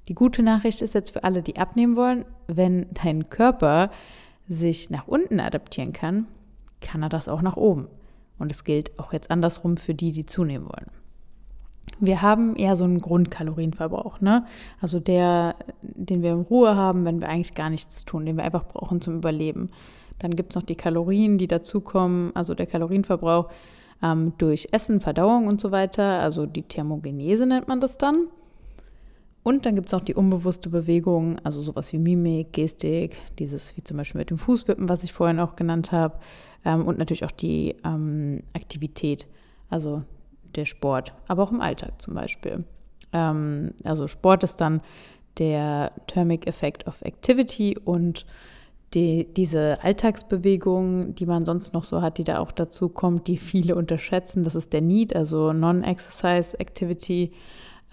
Die 0.07 0.15
gute 0.15 0.41
Nachricht 0.41 0.81
ist 0.81 0.93
jetzt 0.93 1.11
für 1.11 1.23
alle, 1.23 1.41
die 1.41 1.57
abnehmen 1.57 1.95
wollen, 1.95 2.25
wenn 2.47 2.87
dein 2.91 3.29
Körper 3.29 3.91
sich 4.47 4.89
nach 4.89 5.07
unten 5.07 5.39
adaptieren 5.39 5.91
kann, 5.91 6.27
kann 6.81 7.03
er 7.03 7.09
das 7.09 7.27
auch 7.27 7.41
nach 7.41 7.57
oben. 7.57 7.87
Und 8.39 8.51
es 8.51 8.63
gilt 8.63 8.97
auch 8.99 9.13
jetzt 9.13 9.31
andersrum 9.31 9.77
für 9.77 9.93
die, 9.93 10.11
die 10.11 10.25
zunehmen 10.25 10.67
wollen. 10.67 10.89
Wir 11.99 12.21
haben 12.21 12.55
eher 12.55 12.75
so 12.75 12.83
einen 12.83 13.01
Grundkalorienverbrauch, 13.01 14.21
ne? 14.21 14.45
Also 14.79 14.99
der, 14.99 15.55
den 15.81 16.21
wir 16.21 16.33
in 16.33 16.41
Ruhe 16.41 16.75
haben, 16.75 17.05
wenn 17.05 17.19
wir 17.19 17.29
eigentlich 17.29 17.55
gar 17.55 17.69
nichts 17.69 18.05
tun, 18.05 18.25
den 18.25 18.37
wir 18.37 18.43
einfach 18.43 18.65
brauchen 18.65 19.01
zum 19.01 19.15
Überleben. 19.15 19.69
Dann 20.19 20.35
gibt 20.35 20.51
es 20.51 20.55
noch 20.55 20.63
die 20.63 20.75
Kalorien, 20.75 21.37
die 21.37 21.47
dazukommen, 21.47 22.35
also 22.35 22.53
der 22.53 22.67
Kalorienverbrauch 22.67 23.49
ähm, 24.03 24.33
durch 24.37 24.69
Essen, 24.71 24.99
Verdauung 24.99 25.47
und 25.47 25.59
so 25.59 25.71
weiter, 25.71 26.19
also 26.19 26.45
die 26.45 26.63
Thermogenese 26.63 27.45
nennt 27.45 27.67
man 27.67 27.79
das 27.79 27.97
dann. 27.97 28.27
Und 29.47 29.65
dann 29.65 29.75
gibt 29.75 29.87
es 29.87 29.93
auch 29.93 30.01
die 30.01 30.13
unbewusste 30.13 30.67
Bewegung, 30.67 31.39
also 31.39 31.61
sowas 31.61 31.93
wie 31.93 31.97
Mimik, 31.97 32.51
Gestik, 32.51 33.15
dieses 33.39 33.77
wie 33.77 33.81
zum 33.81 33.95
Beispiel 33.95 34.19
mit 34.19 34.29
dem 34.29 34.37
Fußwippen, 34.37 34.89
was 34.89 35.05
ich 35.05 35.13
vorhin 35.13 35.39
auch 35.39 35.55
genannt 35.55 35.93
habe, 35.93 36.19
ähm, 36.65 36.85
und 36.85 36.97
natürlich 36.97 37.23
auch 37.23 37.31
die 37.31 37.77
ähm, 37.85 38.43
Aktivität, 38.53 39.25
also 39.69 40.03
der 40.53 40.65
Sport, 40.65 41.13
aber 41.29 41.43
auch 41.43 41.53
im 41.53 41.61
Alltag 41.61 41.93
zum 42.01 42.13
Beispiel. 42.13 42.65
Ähm, 43.13 43.71
also 43.85 44.09
Sport 44.09 44.43
ist 44.43 44.57
dann 44.57 44.81
der 45.37 45.93
Thermic 46.07 46.45
Effect 46.45 46.85
of 46.85 47.01
Activity 47.01 47.77
und 47.77 48.25
die, 48.93 49.33
diese 49.33 49.81
Alltagsbewegung, 49.81 51.15
die 51.15 51.25
man 51.25 51.45
sonst 51.45 51.73
noch 51.73 51.85
so 51.85 52.01
hat, 52.01 52.17
die 52.17 52.25
da 52.25 52.39
auch 52.39 52.51
dazu 52.51 52.89
kommt, 52.89 53.27
die 53.27 53.37
viele 53.37 53.75
unterschätzen, 53.75 54.43
das 54.43 54.55
ist 54.55 54.73
der 54.73 54.81
NEAT, 54.81 55.15
also 55.15 55.53
Non-Exercise 55.53 56.59
Activity, 56.59 57.31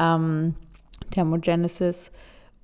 ähm, 0.00 0.56
Thermogenesis. 1.10 2.10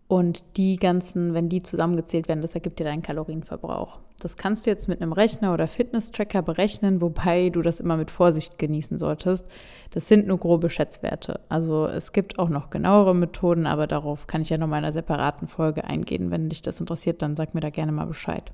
Und 0.08 0.56
die 0.56 0.76
ganzen, 0.76 1.34
wenn 1.34 1.48
die 1.48 1.62
zusammengezählt 1.62 2.26
werden, 2.26 2.42
das 2.42 2.56
ergibt 2.56 2.80
dir 2.80 2.84
deinen 2.84 3.02
Kalorienverbrauch. 3.02 4.00
Das 4.18 4.36
kannst 4.36 4.66
du 4.66 4.70
jetzt 4.70 4.88
mit 4.88 5.00
einem 5.00 5.12
Rechner 5.12 5.54
oder 5.54 5.68
Fitness-Tracker 5.68 6.42
berechnen, 6.42 7.00
wobei 7.00 7.48
du 7.48 7.62
das 7.62 7.78
immer 7.78 7.96
mit 7.96 8.10
Vorsicht 8.10 8.58
genießen 8.58 8.98
solltest. 8.98 9.46
Das 9.92 10.08
sind 10.08 10.26
nur 10.26 10.38
grobe 10.38 10.68
Schätzwerte. 10.68 11.40
Also 11.48 11.86
es 11.86 12.12
gibt 12.12 12.40
auch 12.40 12.48
noch 12.48 12.70
genauere 12.70 13.14
Methoden, 13.14 13.66
aber 13.66 13.86
darauf 13.86 14.26
kann 14.26 14.42
ich 14.42 14.50
ja 14.50 14.58
nochmal 14.58 14.80
in 14.80 14.84
einer 14.84 14.92
separaten 14.92 15.46
Folge 15.46 15.84
eingehen. 15.84 16.32
Wenn 16.32 16.48
dich 16.48 16.60
das 16.60 16.80
interessiert, 16.80 17.22
dann 17.22 17.36
sag 17.36 17.54
mir 17.54 17.60
da 17.60 17.70
gerne 17.70 17.92
mal 17.92 18.06
Bescheid. 18.06 18.50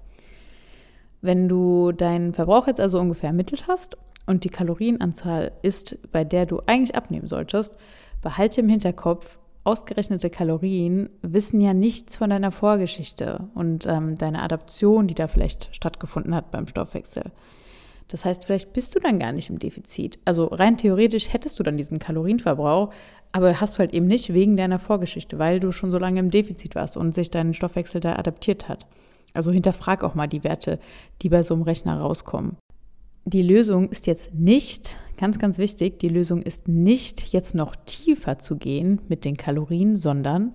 Wenn 1.23 1.49
du 1.49 1.91
deinen 1.93 2.35
Verbrauch 2.35 2.67
jetzt 2.67 2.81
also 2.81 3.01
ungefähr 3.01 3.31
ermittelt 3.31 3.65
hast 3.67 3.97
und 4.27 4.45
die 4.45 4.51
Kalorienanzahl 4.51 5.53
ist, 5.63 5.99
bei 6.13 6.23
der 6.23 6.47
du 6.47 6.61
eigentlich 6.67 6.95
abnehmen 6.95 7.27
solltest, 7.27 7.75
behalte 8.23 8.61
im 8.61 8.69
Hinterkopf, 8.69 9.39
ausgerechnete 9.67 10.31
Kalorien 10.31 11.11
wissen 11.23 11.61
ja 11.61 11.75
nichts 11.75 12.17
von 12.17 12.31
deiner 12.31 12.53
Vorgeschichte 12.53 13.49
und 13.55 13.87
ähm, 13.87 14.17
deiner 14.17 14.43
Adaption, 14.43 15.09
die 15.09 15.15
da 15.15 15.29
vielleicht 15.29 15.69
stattgefunden 15.75 16.35
hat 16.35 16.51
beim 16.51 16.67
Stoffwechsel. 16.67 17.33
Das 18.09 18.25
heißt, 18.25 18.45
vielleicht 18.45 18.73
bist 18.73 18.95
du 18.95 19.01
dann 19.01 19.19
gar 19.19 19.33
nicht 19.33 19.51
im 19.51 19.59
Defizit. 19.59 20.21
Also 20.25 20.47
rein 20.47 20.79
theoretisch 20.79 21.33
hättest 21.33 21.59
du 21.59 21.65
dann 21.65 21.77
diesen 21.77 21.99
Kalorienverbrauch, 21.99 22.93
aber 23.33 23.61
hast 23.61 23.75
du 23.75 23.79
halt 23.81 23.93
eben 23.93 24.07
nicht 24.07 24.33
wegen 24.33 24.57
deiner 24.57 24.79
Vorgeschichte, 24.79 25.39
weil 25.39 25.59
du 25.59 25.73
schon 25.73 25.91
so 25.91 25.99
lange 25.99 26.21
im 26.21 26.31
Defizit 26.31 26.77
warst 26.77 26.97
und 26.97 27.15
sich 27.15 27.31
dein 27.31 27.53
Stoffwechsel 27.53 28.01
da 28.01 28.15
adaptiert 28.15 28.69
hat. 28.69 28.87
Also 29.35 29.51
hinterfrag 29.51 30.05
auch 30.05 30.15
mal 30.15 30.29
die 30.29 30.45
Werte, 30.45 30.79
die 31.23 31.29
bei 31.29 31.43
so 31.43 31.55
einem 31.55 31.65
Rechner 31.65 32.01
rauskommen 32.01 32.57
die 33.27 33.43
Lösung 33.43 33.89
ist 33.89 34.07
jetzt 34.07 34.33
nicht, 34.35 34.99
ganz, 35.17 35.41
ganz 35.41 35.59
wichtig, 35.59 35.99
die 35.99 36.09
Lösung 36.09 36.43
ist 36.43 36.69
nicht 36.69 37.33
jetzt 37.33 37.57
noch 37.57 37.75
tiefer 37.75 38.39
zu 38.39 38.57
gehen 38.57 39.01
mit 39.09 39.25
den 39.25 39.37
Kalorien, 39.37 39.97
sondern 39.97 40.53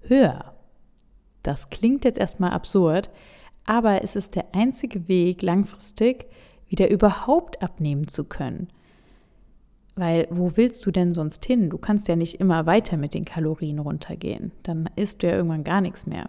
höher. 0.00 0.52
Das 1.44 1.70
klingt 1.70 2.04
jetzt 2.04 2.18
erstmal 2.18 2.50
absurd, 2.50 3.08
aber 3.64 4.02
es 4.02 4.16
ist 4.16 4.34
der 4.34 4.46
einzige 4.52 5.06
Weg, 5.06 5.42
langfristig 5.42 6.26
wieder 6.66 6.90
überhaupt 6.90 7.62
abnehmen 7.62 8.08
zu 8.08 8.24
können. 8.24 8.66
Weil 9.94 10.26
wo 10.30 10.56
willst 10.56 10.84
du 10.86 10.90
denn 10.90 11.14
sonst 11.14 11.46
hin? 11.46 11.70
Du 11.70 11.78
kannst 11.78 12.08
ja 12.08 12.16
nicht 12.16 12.40
immer 12.40 12.66
weiter 12.66 12.96
mit 12.96 13.14
den 13.14 13.24
Kalorien 13.24 13.78
runtergehen. 13.78 14.50
Dann 14.64 14.90
isst 14.96 15.22
du 15.22 15.28
ja 15.28 15.36
irgendwann 15.36 15.64
gar 15.64 15.80
nichts 15.80 16.04
mehr. 16.06 16.28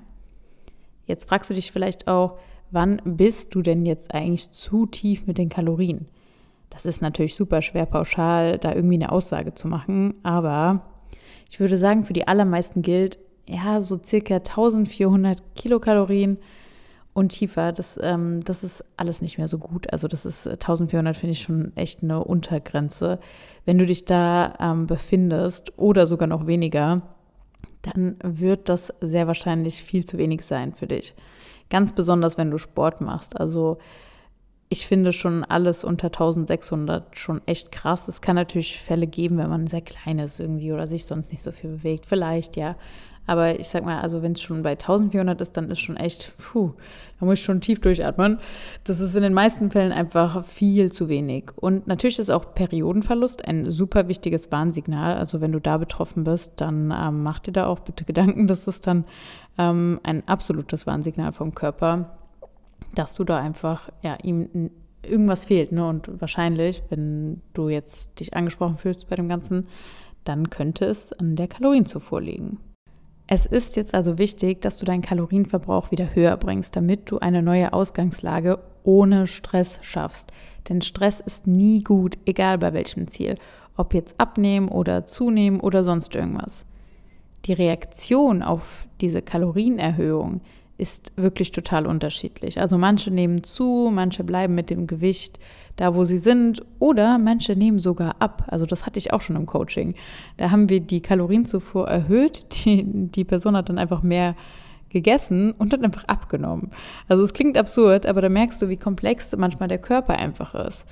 Jetzt 1.05 1.27
fragst 1.27 1.49
du 1.49 1.55
dich 1.55 1.71
vielleicht 1.71 2.07
auch, 2.07 2.37
wann 2.71 3.01
bist 3.03 3.55
du 3.55 3.61
denn 3.61 3.85
jetzt 3.85 4.13
eigentlich 4.13 4.51
zu 4.51 4.85
tief 4.85 5.25
mit 5.27 5.37
den 5.37 5.49
Kalorien? 5.49 6.07
Das 6.69 6.85
ist 6.85 7.01
natürlich 7.01 7.35
super 7.35 7.61
schwer 7.61 7.85
pauschal, 7.85 8.57
da 8.57 8.73
irgendwie 8.73 8.95
eine 8.95 9.11
Aussage 9.11 9.53
zu 9.53 9.67
machen, 9.67 10.13
aber 10.23 10.81
ich 11.49 11.59
würde 11.59 11.77
sagen, 11.77 12.03
für 12.03 12.13
die 12.13 12.27
allermeisten 12.27 12.81
gilt, 12.81 13.17
ja, 13.47 13.81
so 13.81 13.99
circa 14.03 14.35
1400 14.35 15.55
Kilokalorien 15.55 16.37
und 17.13 17.29
tiefer, 17.29 17.71
das, 17.71 17.99
ähm, 18.01 18.39
das 18.41 18.63
ist 18.63 18.83
alles 18.95 19.21
nicht 19.21 19.39
mehr 19.39 19.47
so 19.47 19.57
gut. 19.57 19.91
Also 19.91 20.07
das 20.07 20.25
ist 20.25 20.47
1400 20.47 21.17
finde 21.17 21.31
ich 21.31 21.41
schon 21.41 21.75
echt 21.75 22.03
eine 22.03 22.23
Untergrenze. 22.23 23.19
Wenn 23.65 23.79
du 23.79 23.85
dich 23.85 24.05
da 24.05 24.55
ähm, 24.59 24.85
befindest 24.85 25.77
oder 25.77 26.05
sogar 26.05 26.27
noch 26.27 26.45
weniger, 26.45 27.01
dann 27.81 28.17
wird 28.23 28.69
das 28.69 28.93
sehr 29.01 29.25
wahrscheinlich 29.25 29.83
viel 29.83 30.05
zu 30.05 30.17
wenig 30.17 30.43
sein 30.43 30.73
für 30.73 30.87
dich. 30.87 31.15
Ganz 31.69 31.93
besonders, 31.93 32.37
wenn 32.37 32.51
du 32.51 32.57
Sport 32.57 33.01
machst. 33.01 33.39
Also 33.39 33.77
ich 34.69 34.85
finde 34.85 35.13
schon 35.13 35.43
alles 35.43 35.83
unter 35.83 36.07
1600 36.07 37.17
schon 37.17 37.41
echt 37.47 37.71
krass. 37.71 38.07
Es 38.07 38.21
kann 38.21 38.35
natürlich 38.35 38.79
Fälle 38.79 39.07
geben, 39.07 39.37
wenn 39.37 39.49
man 39.49 39.67
sehr 39.67 39.81
klein 39.81 40.19
ist 40.19 40.39
irgendwie 40.39 40.71
oder 40.71 40.87
sich 40.87 41.05
sonst 41.05 41.31
nicht 41.31 41.41
so 41.41 41.51
viel 41.51 41.71
bewegt. 41.71 42.05
Vielleicht, 42.05 42.55
ja. 42.55 42.75
Aber 43.29 43.59
ich 43.59 43.67
sag 43.67 43.85
mal, 43.85 43.99
also 43.99 44.23
wenn 44.23 44.31
es 44.31 44.41
schon 44.41 44.63
bei 44.63 44.71
1400 44.71 45.39
ist, 45.39 45.55
dann 45.55 45.69
ist 45.69 45.81
schon 45.81 45.97
echt, 45.97 46.33
puh, 46.39 46.71
da 47.19 47.27
muss 47.27 47.35
ich 47.35 47.45
schon 47.45 47.61
tief 47.61 47.79
durchatmen. 47.79 48.39
Das 48.85 48.99
ist 48.99 49.15
in 49.15 49.21
den 49.21 49.35
meisten 49.35 49.69
Fällen 49.69 49.91
einfach 49.91 50.43
viel 50.43 50.91
zu 50.91 51.09
wenig. 51.09 51.51
Und 51.55 51.85
natürlich 51.85 52.17
ist 52.17 52.31
auch 52.31 52.55
Periodenverlust 52.55 53.47
ein 53.47 53.69
super 53.69 54.07
wichtiges 54.07 54.51
Warnsignal. 54.51 55.15
Also 55.15 55.41
wenn 55.41 55.51
du 55.51 55.61
da 55.61 55.77
betroffen 55.77 56.23
bist, 56.23 56.53
dann 56.55 56.91
ähm, 56.91 57.21
mach 57.21 57.37
dir 57.37 57.51
da 57.51 57.67
auch 57.67 57.81
bitte 57.81 58.03
Gedanken. 58.03 58.47
Das 58.47 58.67
ist 58.67 58.87
dann 58.87 59.05
ähm, 59.59 59.99
ein 60.01 60.27
absolutes 60.27 60.87
Warnsignal 60.87 61.31
vom 61.31 61.53
Körper, 61.53 62.17
dass 62.95 63.13
du 63.13 63.23
da 63.25 63.37
einfach, 63.37 63.89
ja, 64.01 64.17
ihm 64.23 64.71
irgendwas 65.03 65.45
fehlt. 65.45 65.71
Ne? 65.71 65.87
Und 65.87 66.19
wahrscheinlich, 66.19 66.81
wenn 66.89 67.43
du 67.53 67.69
jetzt 67.69 68.19
dich 68.19 68.33
angesprochen 68.33 68.77
fühlst 68.77 69.07
bei 69.07 69.15
dem 69.15 69.29
Ganzen, 69.29 69.67
dann 70.23 70.49
könnte 70.49 70.85
es 70.85 71.13
an 71.13 71.35
der 71.35 71.47
Kalorienzufuhr 71.47 72.21
liegen. 72.21 72.57
Es 73.31 73.45
ist 73.45 73.75
jetzt 73.75 73.93
also 73.93 74.17
wichtig, 74.17 74.59
dass 74.59 74.79
du 74.79 74.87
deinen 74.87 75.03
Kalorienverbrauch 75.03 75.91
wieder 75.91 76.15
höher 76.15 76.35
bringst, 76.35 76.75
damit 76.75 77.11
du 77.11 77.19
eine 77.19 77.43
neue 77.43 77.73
Ausgangslage 77.73 78.57
ohne 78.81 79.27
Stress 79.27 79.77
schaffst. 79.83 80.31
Denn 80.67 80.81
Stress 80.81 81.19
ist 81.19 81.45
nie 81.45 81.83
gut, 81.83 82.17
egal 82.25 82.57
bei 82.57 82.73
welchem 82.73 83.07
Ziel. 83.07 83.35
Ob 83.77 83.93
jetzt 83.93 84.19
abnehmen 84.19 84.67
oder 84.67 85.05
zunehmen 85.05 85.59
oder 85.59 85.83
sonst 85.83 86.15
irgendwas. 86.15 86.65
Die 87.45 87.53
Reaktion 87.53 88.41
auf 88.41 88.87
diese 88.99 89.21
Kalorienerhöhung 89.21 90.41
ist 90.79 91.11
wirklich 91.15 91.51
total 91.51 91.85
unterschiedlich. 91.85 92.59
Also 92.59 92.79
manche 92.79 93.11
nehmen 93.11 93.43
zu, 93.43 93.91
manche 93.93 94.23
bleiben 94.23 94.55
mit 94.55 94.71
dem 94.71 94.87
Gewicht 94.87 95.37
da, 95.79 95.95
wo 95.95 96.03
sie 96.03 96.17
sind, 96.17 96.61
oder 96.79 97.17
manche 97.17 97.55
nehmen 97.55 97.79
sogar 97.79 98.17
ab. 98.19 98.43
Also 98.47 98.65
das 98.65 98.85
hatte 98.85 98.99
ich 98.99 99.13
auch 99.13 99.21
schon 99.21 99.37
im 99.37 99.45
Coaching. 99.45 99.95
Da 100.35 100.51
haben 100.51 100.67
wir 100.67 100.81
die 100.81 101.01
Kalorienzufuhr 101.01 101.87
erhöht, 101.87 102.47
die, 102.65 102.83
die 102.85 103.23
Person 103.23 103.55
hat 103.55 103.69
dann 103.69 103.77
einfach 103.77 104.03
mehr 104.03 104.35
gegessen 104.89 105.51
und 105.51 105.71
hat 105.71 105.83
einfach 105.83 106.05
abgenommen. 106.05 106.71
Also 107.07 107.23
es 107.23 107.33
klingt 107.33 107.57
absurd, 107.57 108.07
aber 108.07 108.21
da 108.21 108.29
merkst 108.29 108.61
du, 108.61 108.69
wie 108.69 108.77
komplex 108.77 109.35
manchmal 109.37 109.69
der 109.69 109.77
Körper 109.77 110.17
einfach 110.17 110.55
ist. 110.55 110.85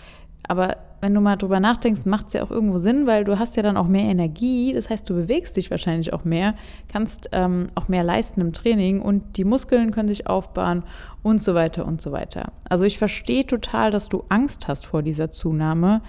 Aber 0.48 0.78
wenn 1.02 1.14
du 1.14 1.22
mal 1.22 1.36
drüber 1.36 1.60
nachdenkst, 1.60 2.06
macht 2.06 2.28
es 2.28 2.34
ja 2.34 2.44
auch 2.44 2.52
irgendwo 2.52 2.80
Sinn, 2.80 3.06
weil 3.06 3.24
du 3.24 3.38
hast 3.38 3.56
ja 3.56 3.64
dann 3.64 3.78
auch 3.78 3.88
mehr 3.88 4.10
Energie. 4.10 4.74
Das 4.74 4.90
heißt, 4.90 5.08
du 5.10 5.14
bewegst 5.14 5.56
dich 5.58 5.70
wahrscheinlich 5.70 6.14
auch 6.14 6.24
mehr, 6.26 6.56
kannst 6.92 7.30
ähm, 7.34 7.68
auch 7.76 7.88
mehr 7.88 8.04
leisten 8.04 8.42
im 8.42 8.54
Training 8.54 9.02
und 9.02 9.38
die 9.38 9.44
Muskeln 9.44 9.92
können 9.92 10.08
sich 10.08 10.28
aufbauen 10.28 10.84
und 11.22 11.44
so 11.44 11.54
weiter 11.54 11.86
und 11.86 12.02
so 12.02 12.12
weiter. 12.12 12.52
Also 12.68 12.86
ich 12.86 12.98
verstehe 12.98 13.46
total, 13.46 13.92
dass 13.92 14.10
du 14.10 14.24
Angst 14.30 14.68
hast 14.68 14.86
vor 14.86 15.04
dieser 15.04 15.30
Zunahme, 15.30 16.02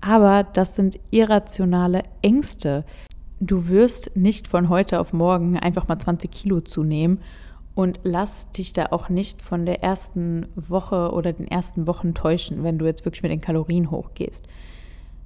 aber 0.00 0.44
das 0.44 0.76
sind 0.76 1.00
irrationale 1.10 2.04
Ängste. 2.22 2.84
Du 3.40 3.68
wirst 3.68 4.16
nicht 4.16 4.46
von 4.46 4.68
heute 4.68 5.00
auf 5.00 5.12
morgen 5.12 5.58
einfach 5.58 5.88
mal 5.88 5.98
20 5.98 6.30
Kilo 6.30 6.60
zunehmen 6.60 7.18
und 7.78 8.00
lass 8.02 8.50
dich 8.50 8.72
da 8.72 8.86
auch 8.86 9.08
nicht 9.08 9.40
von 9.40 9.64
der 9.64 9.84
ersten 9.84 10.48
Woche 10.56 11.12
oder 11.12 11.32
den 11.32 11.46
ersten 11.46 11.86
Wochen 11.86 12.12
täuschen, 12.12 12.64
wenn 12.64 12.76
du 12.76 12.86
jetzt 12.86 13.04
wirklich 13.04 13.22
mit 13.22 13.30
den 13.30 13.40
Kalorien 13.40 13.92
hochgehst. 13.92 14.44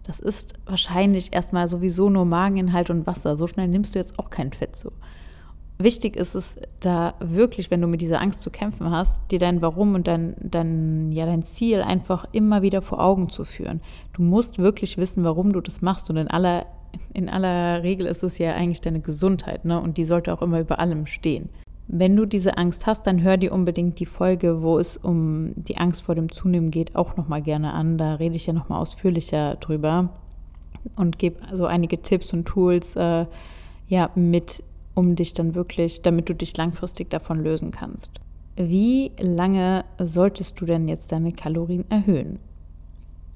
Das 0.03 0.21
ist 0.21 0.53
wahrscheinlich 0.67 1.33
erstmal 1.33 1.67
sowieso 1.67 2.11
nur 2.11 2.27
Mageninhalt 2.27 2.91
und 2.91 3.07
Wasser. 3.07 3.37
So 3.37 3.47
schnell 3.47 3.69
nimmst 3.69 3.95
du 3.95 4.01
jetzt 4.01 4.19
auch 4.19 4.29
kein 4.29 4.53
Fett 4.53 4.77
zu. 4.77 4.93
Wichtig 5.79 6.15
ist 6.15 6.35
es 6.35 6.57
da 6.81 7.15
wirklich, 7.21 7.71
wenn 7.71 7.81
du 7.81 7.87
mit 7.87 8.03
dieser 8.03 8.21
Angst 8.21 8.43
zu 8.43 8.51
kämpfen 8.51 8.91
hast, 8.91 9.23
dir 9.31 9.39
dein 9.39 9.63
Warum 9.63 9.95
und 9.95 10.07
dein, 10.07 10.37
dein, 10.39 11.11
ja, 11.11 11.25
dein 11.25 11.45
Ziel 11.45 11.81
einfach 11.81 12.27
immer 12.33 12.61
wieder 12.61 12.83
vor 12.83 13.03
Augen 13.03 13.31
zu 13.31 13.45
führen. 13.45 13.81
Du 14.13 14.21
musst 14.21 14.59
wirklich 14.59 14.99
wissen, 14.99 15.25
warum 15.25 15.55
du 15.55 15.63
das 15.63 15.81
machst. 15.81 16.11
Und 16.11 16.19
in 16.19 16.29
aller, 16.29 16.67
in 17.15 17.31
aller 17.31 17.83
Regel 17.83 18.07
ist 18.07 18.23
es 18.23 18.37
ja 18.37 18.53
eigentlich 18.53 18.83
deine 18.83 19.01
Gesundheit, 19.01 19.65
ne? 19.65 19.81
Und 19.81 19.97
die 19.97 20.05
sollte 20.05 20.35
auch 20.35 20.43
immer 20.43 20.61
über 20.61 20.81
allem 20.81 21.07
stehen. 21.07 21.49
Wenn 21.89 22.17
du 22.17 22.27
diese 22.27 22.57
Angst 22.57 22.87
hast, 22.87 23.07
dann 23.07 23.23
hör 23.23 23.37
dir 23.37 23.53
unbedingt 23.53 23.99
die 23.99 24.07
Folge, 24.07 24.63
wo 24.63 24.79
es 24.79 24.97
um 24.97 25.53
die 25.57 25.79
Angst 25.79 26.03
vor 26.03 26.15
dem 26.15 26.31
Zunehmen 26.31 26.71
geht, 26.71 26.97
auch 26.97 27.17
nochmal 27.17 27.43
gerne 27.43 27.75
an. 27.75 27.99
Da 27.99 28.15
rede 28.15 28.37
ich 28.37 28.47
ja 28.47 28.53
nochmal 28.53 28.81
ausführlicher 28.81 29.57
drüber 29.57 30.11
und 30.97 31.19
gebe 31.19 31.41
so 31.53 31.67
einige 31.67 32.01
Tipps 32.01 32.33
und 32.33 32.47
Tools 32.47 32.97
äh, 32.97 33.27
ja, 33.89 34.11
mit, 34.15 34.63
um 34.95 35.17
dich 35.17 35.35
dann 35.35 35.55
wirklich, 35.55 36.03
damit 36.03 36.29
du 36.29 36.35
dich 36.35 36.57
langfristig 36.57 37.11
davon 37.11 37.43
lösen 37.43 37.71
kannst. 37.73 38.21
Wie 38.57 39.13
lange 39.19 39.85
solltest 39.99 40.61
du 40.61 40.67
denn 40.67 40.89
jetzt 40.89 41.11
deine 41.13 41.33
Kalorien 41.33 41.85
erhöhen? 41.91 42.39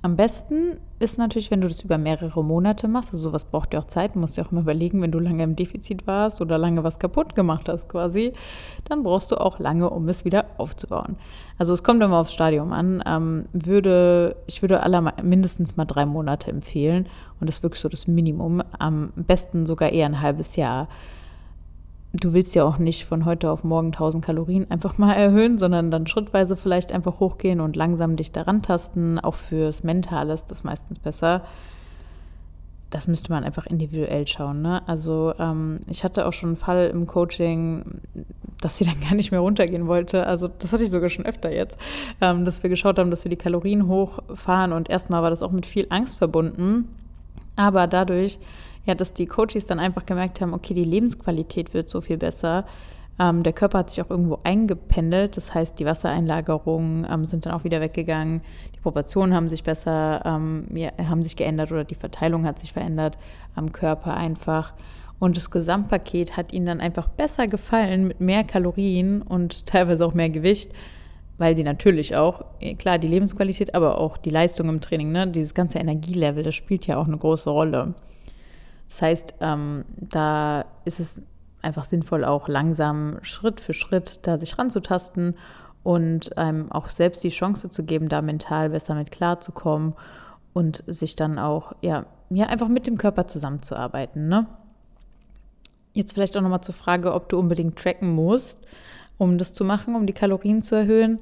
Am 0.07 0.15
besten 0.15 0.77
ist 1.01 1.19
natürlich, 1.19 1.51
wenn 1.51 1.61
du 1.61 1.67
das 1.67 1.81
über 1.81 1.99
mehrere 1.99 2.45
Monate 2.45 2.87
machst. 2.87 3.13
Also 3.13 3.25
sowas 3.25 3.45
braucht 3.45 3.75
ja 3.75 3.81
auch 3.81 3.87
Zeit. 3.87 4.15
Du 4.15 4.21
musst 4.21 4.37
ja 4.37 4.45
auch 4.45 4.53
mal 4.53 4.61
überlegen, 4.61 5.03
wenn 5.03 5.11
du 5.11 5.19
lange 5.19 5.43
im 5.43 5.57
Defizit 5.57 6.07
warst 6.07 6.41
oder 6.41 6.59
lange 6.59 6.85
was 6.85 7.01
kaputt 7.01 7.35
gemacht 7.35 7.69
hast 7.69 7.89
quasi, 7.89 8.33
dann 8.85 9.03
brauchst 9.03 9.33
du 9.33 9.37
auch 9.37 9.59
lange, 9.59 9.91
um 9.91 10.09
es 10.09 10.25
wieder 10.25 10.47
aufzubauen. 10.59 11.17
Also 11.59 11.75
es 11.75 11.83
kommt 11.83 12.05
immer 12.05 12.19
aufs 12.19 12.33
Stadium 12.33 12.73
an. 12.73 13.03
Ähm, 13.05 13.47
würde, 13.53 14.37
ich 14.47 14.63
würde 14.63 14.85
aller 14.85 15.13
mindestens 15.25 15.77
mal 15.77 15.87
drei 15.87 16.07
Monate 16.07 16.53
empfehlen. 16.53 17.09
Und 17.41 17.49
das 17.49 17.57
ist 17.57 17.63
wirklich 17.65 17.83
so 17.83 17.89
das 17.89 18.07
Minimum. 18.07 18.63
Am 18.79 19.13
besten 19.17 19.67
sogar 19.67 19.91
eher 19.91 20.07
ein 20.07 20.21
halbes 20.21 20.55
Jahr. 20.55 20.87
Du 22.13 22.33
willst 22.33 22.55
ja 22.55 22.65
auch 22.65 22.79
nicht 22.79 23.05
von 23.05 23.25
heute 23.25 23.51
auf 23.51 23.65
morgen 23.65 23.89
1000 23.89 24.25
Kalorien 24.25 24.71
einfach 24.71 24.99
mal 24.99 25.13
erhöhen, 25.13 25.59
sondern 25.59 25.91
dann 25.91 26.07
schrittweise 26.07 26.57
vielleicht 26.57 26.93
einfach 26.93 27.21
hochgehen 27.21 27.61
und 27.61 27.77
langsam 27.77 28.17
dich 28.17 28.33
daran 28.33 28.63
tasten. 28.63 29.19
Auch 29.19 29.35
fürs 29.35 29.83
Mentale 29.83 30.33
ist 30.33 30.51
das 30.51 30.65
meistens 30.65 30.99
besser. 30.99 31.43
Das 32.91 33.09
müsste 33.09 33.33
man 33.33 33.45
einfach 33.45 33.67
individuell 33.67 34.27
schauen. 34.27 34.63
Ne? 34.63 34.83
Also 34.87 35.35
ähm, 35.39 35.81
ich 35.89 36.05
hatte 36.05 36.27
auch 36.27 36.33
schon 36.33 36.51
einen 36.51 36.57
Fall 36.57 36.89
im 36.89 37.07
Coaching, 37.07 38.01
dass 38.61 38.79
sie 38.79 38.85
dann 38.87 39.01
gar 39.01 39.15
nicht 39.15 39.33
mehr 39.33 39.41
runtergehen 39.41 39.87
wollte. 39.87 40.27
Also 40.27 40.49
das 40.49 40.73
hatte 40.73 40.85
ich 40.85 40.91
sogar 40.91 41.09
schon 41.09 41.27
öfter 41.27 41.53
jetzt, 41.53 41.79
ähm, 42.21 42.45
dass 42.45 42.63
wir 42.63 42.71
geschaut 42.71 42.99
haben, 42.99 43.11
dass 43.11 43.25
wir 43.25 43.31
die 43.31 43.37
Kalorien 43.37 43.89
hochfahren. 43.89 44.73
Und 44.73 44.89
erstmal 44.89 45.23
war 45.23 45.31
das 45.31 45.43
auch 45.43 45.53
mit 45.53 45.67
viel 45.67 45.87
Angst 45.91 46.17
verbunden. 46.17 46.89
Aber 47.57 47.87
dadurch 47.87 48.39
ja, 48.87 48.95
dass 48.95 49.13
die 49.13 49.27
Coaches 49.27 49.67
dann 49.67 49.81
einfach 49.81 50.07
gemerkt 50.07 50.41
haben, 50.41 50.55
okay, 50.55 50.73
die 50.73 50.85
Lebensqualität 50.85 51.75
wird 51.75 51.89
so 51.89 52.01
viel 52.01 52.17
besser. 52.17 52.65
Ähm, 53.19 53.43
der 53.43 53.53
Körper 53.53 53.79
hat 53.79 53.91
sich 53.91 54.03
auch 54.03 54.11
irgendwo 54.11 54.39
eingependelt, 54.45 55.37
das 55.37 55.55
heißt, 55.55 55.79
die 55.79 55.87
Wassereinlagerungen 55.87 57.07
ähm, 57.11 57.25
sind 57.25 57.47
dann 57.47 57.55
auch 57.55 57.65
wieder 57.65 57.81
weggegangen, 57.81 58.43
die 58.75 58.81
Proportionen 58.81 59.35
haben 59.35 59.49
sich 59.49 59.63
besser, 59.63 60.23
ähm, 60.25 60.67
ja, 60.75 60.91
haben 61.09 61.23
sich 61.23 61.35
geändert 61.37 61.73
oder 61.73 61.85
die 61.85 61.95
Verteilung 61.95 62.45
hat 62.45 62.59
sich 62.59 62.73
verändert 62.73 63.17
am 63.55 63.73
Körper 63.73 64.15
einfach. 64.15 64.75
Und 65.19 65.39
das 65.39 65.51
Gesamtpaket 65.51 66.37
hat 66.37 66.53
ihnen 66.53 66.67
dann 66.67 66.81
einfach 66.81 67.09
besser 67.09 67.47
gefallen 67.47 68.07
mit 68.07 68.21
mehr 68.21 68.45
Kalorien 68.45 69.23
und 69.23 69.65
teilweise 69.67 70.05
auch 70.05 70.13
mehr 70.13 70.29
Gewicht, 70.29 70.73
weil 71.39 71.57
sie 71.57 71.65
natürlich 71.65 72.17
auch, 72.17 72.45
eh, 72.61 72.75
klar, 72.75 72.99
die 72.99 73.09
Lebensqualität, 73.09 73.75
aber 73.75 73.99
auch 73.99 74.19
die 74.19 74.31
Leistung 74.31 74.69
im 74.69 74.83
Training, 74.83 75.11
ne, 75.11 75.27
dieses 75.27 75.55
ganze 75.55 75.79
Energielevel, 75.79 76.43
das 76.43 76.55
spielt 76.55 76.87
ja 76.87 76.99
auch 76.99 77.07
eine 77.07 77.17
große 77.17 77.49
Rolle. 77.49 77.95
Das 78.89 79.03
heißt, 79.03 79.35
ähm, 79.41 79.85
da 79.97 80.65
ist 80.85 81.01
es 81.01 81.21
einfach 81.63 81.85
sinnvoll, 81.85 82.25
auch 82.25 82.49
langsam 82.49 83.19
Schritt 83.23 83.61
für 83.61 83.75
Schritt 83.75 84.27
da 84.27 84.39
sich 84.39 84.59
ranzutasten 84.59 85.35
und 85.83 86.31
ähm, 86.37 86.71
auch 86.71 86.89
selbst 86.89 87.23
die 87.25 87.29
Chance 87.29 87.71
zu 87.71 87.85
geben, 87.85 88.09
da 88.09 88.23
mental 88.23 88.71
besser 88.71 88.95
mit 88.95 89.11
klarzukommen 89.11 89.95
und 90.53 90.83
sich 90.87 91.17
dann 91.17 91.39
auch, 91.39 91.75
ja, 91.81 92.07
ja 92.31 92.47
einfach 92.47 92.69
mit 92.69 92.87
dem 92.87 92.99
Körper 92.99 93.27
zusammenzuarbeiten. 93.27 94.29
Ne? 94.29 94.47
Jetzt 95.93 96.15
vielleicht 96.15 96.37
auch 96.37 96.43
nochmal 96.43 96.63
zur 96.63 96.75
Frage, 96.75 97.13
ob 97.13 97.29
du 97.29 97.39
unbedingt 97.39 97.79
tracken 97.79 98.15
musst, 98.15 98.59
um 99.19 99.39
das 99.39 99.55
zu 99.55 99.65
machen, 99.65 99.95
um 99.95 100.07
die 100.07 100.13
Kalorien 100.13 100.63
zu 100.63 100.75
erhöhen. 100.75 101.21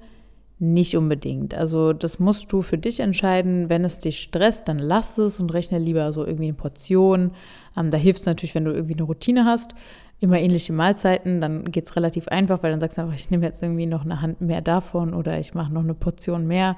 Nicht 0.60 0.96
unbedingt. 0.96 1.54
Also 1.54 1.92
das 1.92 2.20
musst 2.20 2.52
du 2.52 2.62
für 2.62 2.78
dich 2.78 3.00
entscheiden. 3.00 3.68
Wenn 3.68 3.84
es 3.84 3.98
dich 3.98 4.20
stresst, 4.20 4.68
dann 4.68 4.78
lass 4.78 5.18
es 5.18 5.40
und 5.40 5.52
rechne 5.52 5.78
lieber 5.78 6.12
so 6.12 6.24
irgendwie 6.24 6.44
eine 6.44 6.54
Portion. 6.54 7.32
Ähm, 7.76 7.90
da 7.90 7.98
hilft 7.98 8.20
es 8.20 8.26
natürlich, 8.26 8.54
wenn 8.54 8.64
du 8.64 8.72
irgendwie 8.72 8.94
eine 8.94 9.02
Routine 9.02 9.44
hast, 9.44 9.74
immer 10.20 10.38
ähnliche 10.38 10.72
Mahlzeiten, 10.72 11.40
dann 11.40 11.64
geht 11.64 11.86
es 11.86 11.96
relativ 11.96 12.28
einfach, 12.28 12.62
weil 12.62 12.70
dann 12.70 12.80
sagst 12.80 12.96
du 12.96 13.02
einfach, 13.02 13.16
ich 13.16 13.30
nehme 13.30 13.44
jetzt 13.44 13.62
irgendwie 13.62 13.86
noch 13.86 14.04
eine 14.04 14.20
Hand 14.20 14.40
mehr 14.40 14.60
davon 14.60 15.12
oder 15.12 15.40
ich 15.40 15.54
mache 15.54 15.72
noch 15.72 15.82
eine 15.82 15.94
Portion 15.94 16.46
mehr 16.46 16.76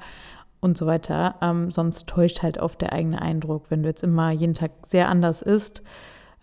und 0.59 0.75
so 0.75 0.87
weiter. 0.87 1.35
Ähm, 1.41 1.69
sonst 1.69 2.07
täuscht 2.07 2.41
halt 2.41 2.57
oft 2.57 2.81
der 2.81 2.93
eigene 2.93 3.21
Eindruck, 3.21 3.65
wenn 3.69 3.83
du 3.83 3.89
jetzt 3.89 4.03
immer 4.03 4.31
jeden 4.31 4.55
Tag 4.55 4.71
sehr 4.87 5.07
anders 5.07 5.43
isst 5.43 5.83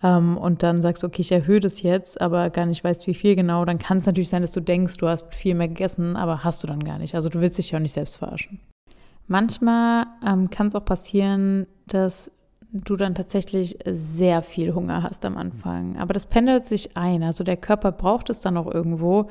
ähm, 0.05 0.37
und 0.37 0.61
dann 0.61 0.83
sagst, 0.83 1.03
okay, 1.03 1.21
ich 1.21 1.31
erhöhe 1.31 1.59
das 1.59 1.81
jetzt, 1.81 2.21
aber 2.21 2.51
gar 2.51 2.67
nicht 2.67 2.83
weißt, 2.83 3.07
wie 3.07 3.15
viel 3.15 3.35
genau, 3.35 3.65
dann 3.65 3.79
kann 3.79 3.97
es 3.97 4.05
natürlich 4.05 4.29
sein, 4.29 4.43
dass 4.43 4.51
du 4.51 4.61
denkst, 4.61 4.97
du 4.97 5.07
hast 5.07 5.33
viel 5.33 5.55
mehr 5.55 5.67
gegessen, 5.67 6.15
aber 6.15 6.43
hast 6.43 6.61
du 6.61 6.67
dann 6.67 6.83
gar 6.83 6.99
nicht. 6.99 7.15
Also 7.15 7.29
du 7.29 7.41
willst 7.41 7.57
dich 7.57 7.71
ja 7.71 7.79
auch 7.79 7.81
nicht 7.81 7.93
selbst 7.93 8.17
verarschen. 8.17 8.59
Manchmal 9.27 10.05
ähm, 10.25 10.51
kann 10.51 10.67
es 10.67 10.75
auch 10.75 10.85
passieren, 10.85 11.65
dass 11.87 12.31
du 12.71 12.95
dann 12.95 13.15
tatsächlich 13.15 13.79
sehr 13.85 14.43
viel 14.43 14.75
Hunger 14.75 15.01
hast 15.01 15.25
am 15.25 15.37
Anfang. 15.37 15.97
Aber 15.97 16.13
das 16.13 16.27
pendelt 16.27 16.65
sich 16.65 16.95
ein. 16.95 17.23
Also 17.23 17.43
der 17.43 17.57
Körper 17.57 17.91
braucht 17.91 18.29
es 18.29 18.41
dann 18.41 18.57
auch 18.57 18.71
irgendwo. 18.71 19.29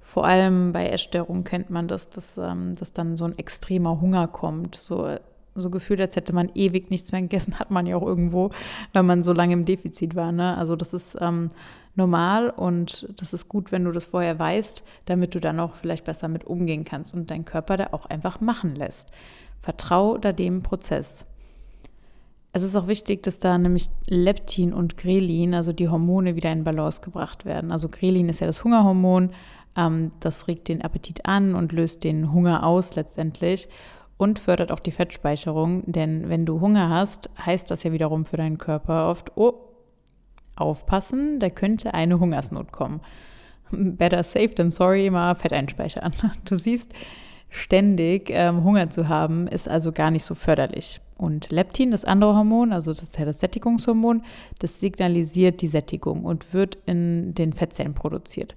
Vor 0.00 0.24
allem 0.24 0.72
bei 0.72 0.88
Essstörungen 0.88 1.44
kennt 1.44 1.70
man 1.70 1.86
das, 1.86 2.10
dass, 2.10 2.36
ähm, 2.38 2.74
dass 2.74 2.92
dann 2.92 3.16
so 3.16 3.24
ein 3.24 3.38
extremer 3.38 4.00
Hunger 4.00 4.26
kommt. 4.26 4.74
So 4.74 5.08
so 5.56 5.70
gefühlt, 5.70 6.00
als 6.00 6.16
hätte 6.16 6.32
man 6.32 6.50
ewig 6.54 6.90
nichts 6.90 7.12
mehr 7.12 7.22
gegessen, 7.22 7.58
hat 7.58 7.70
man 7.70 7.86
ja 7.86 7.96
auch 7.96 8.06
irgendwo, 8.06 8.50
wenn 8.92 9.06
man 9.06 9.22
so 9.22 9.32
lange 9.32 9.54
im 9.54 9.64
Defizit 9.64 10.14
war. 10.14 10.32
Ne? 10.32 10.56
Also 10.56 10.76
das 10.76 10.92
ist 10.92 11.16
ähm, 11.20 11.48
normal 11.94 12.50
und 12.50 13.08
das 13.16 13.32
ist 13.32 13.48
gut, 13.48 13.72
wenn 13.72 13.84
du 13.84 13.92
das 13.92 14.06
vorher 14.06 14.38
weißt, 14.38 14.84
damit 15.06 15.34
du 15.34 15.40
dann 15.40 15.58
auch 15.60 15.74
vielleicht 15.74 16.04
besser 16.04 16.28
mit 16.28 16.44
umgehen 16.44 16.84
kannst 16.84 17.14
und 17.14 17.30
deinen 17.30 17.44
Körper 17.44 17.76
da 17.76 17.88
auch 17.92 18.06
einfach 18.06 18.40
machen 18.40 18.76
lässt. 18.76 19.10
Vertrau 19.60 20.18
da 20.18 20.32
dem 20.32 20.62
Prozess. 20.62 21.24
Es 22.52 22.62
ist 22.62 22.76
auch 22.76 22.86
wichtig, 22.86 23.22
dass 23.22 23.38
da 23.38 23.58
nämlich 23.58 23.88
Leptin 24.06 24.72
und 24.72 24.96
Grelin, 24.96 25.54
also 25.54 25.72
die 25.72 25.88
Hormone, 25.88 26.36
wieder 26.36 26.52
in 26.52 26.64
Balance 26.64 27.02
gebracht 27.02 27.44
werden. 27.44 27.70
Also 27.70 27.88
Grelin 27.88 28.28
ist 28.28 28.40
ja 28.40 28.46
das 28.46 28.64
Hungerhormon, 28.64 29.30
ähm, 29.76 30.12
das 30.20 30.48
regt 30.48 30.68
den 30.68 30.82
Appetit 30.82 31.26
an 31.26 31.54
und 31.54 31.72
löst 31.72 32.04
den 32.04 32.32
Hunger 32.32 32.64
aus 32.64 32.94
letztendlich 32.94 33.68
und 34.16 34.38
fördert 34.38 34.72
auch 34.72 34.80
die 34.80 34.92
Fettspeicherung, 34.92 35.82
denn 35.86 36.28
wenn 36.28 36.46
du 36.46 36.60
Hunger 36.60 36.88
hast, 36.88 37.30
heißt 37.44 37.70
das 37.70 37.82
ja 37.82 37.92
wiederum 37.92 38.24
für 38.24 38.36
deinen 38.36 38.58
Körper 38.58 39.08
oft, 39.10 39.32
oh, 39.36 39.54
aufpassen, 40.56 41.38
da 41.38 41.50
könnte 41.50 41.92
eine 41.94 42.18
Hungersnot 42.18 42.72
kommen. 42.72 43.00
Better 43.70 44.22
safe 44.22 44.54
than 44.54 44.70
sorry, 44.70 45.10
mal 45.10 45.34
Fett 45.34 45.52
einspeichern. 45.52 46.12
Du 46.44 46.56
siehst, 46.56 46.92
ständig 47.50 48.28
ähm, 48.30 48.64
Hunger 48.64 48.90
zu 48.90 49.08
haben, 49.08 49.46
ist 49.48 49.68
also 49.68 49.92
gar 49.92 50.10
nicht 50.10 50.24
so 50.24 50.34
förderlich. 50.34 51.00
Und 51.16 51.50
Leptin, 51.50 51.90
das 51.90 52.04
andere 52.04 52.34
Hormon, 52.34 52.72
also 52.72 52.90
das 52.90 53.02
ist 53.02 53.18
ja 53.18 53.24
das 53.24 53.40
Sättigungshormon, 53.40 54.22
das 54.58 54.80
signalisiert 54.80 55.62
die 55.62 55.68
Sättigung 55.68 56.24
und 56.24 56.52
wird 56.52 56.78
in 56.86 57.34
den 57.34 57.52
Fettzellen 57.52 57.94
produziert. 57.94 58.54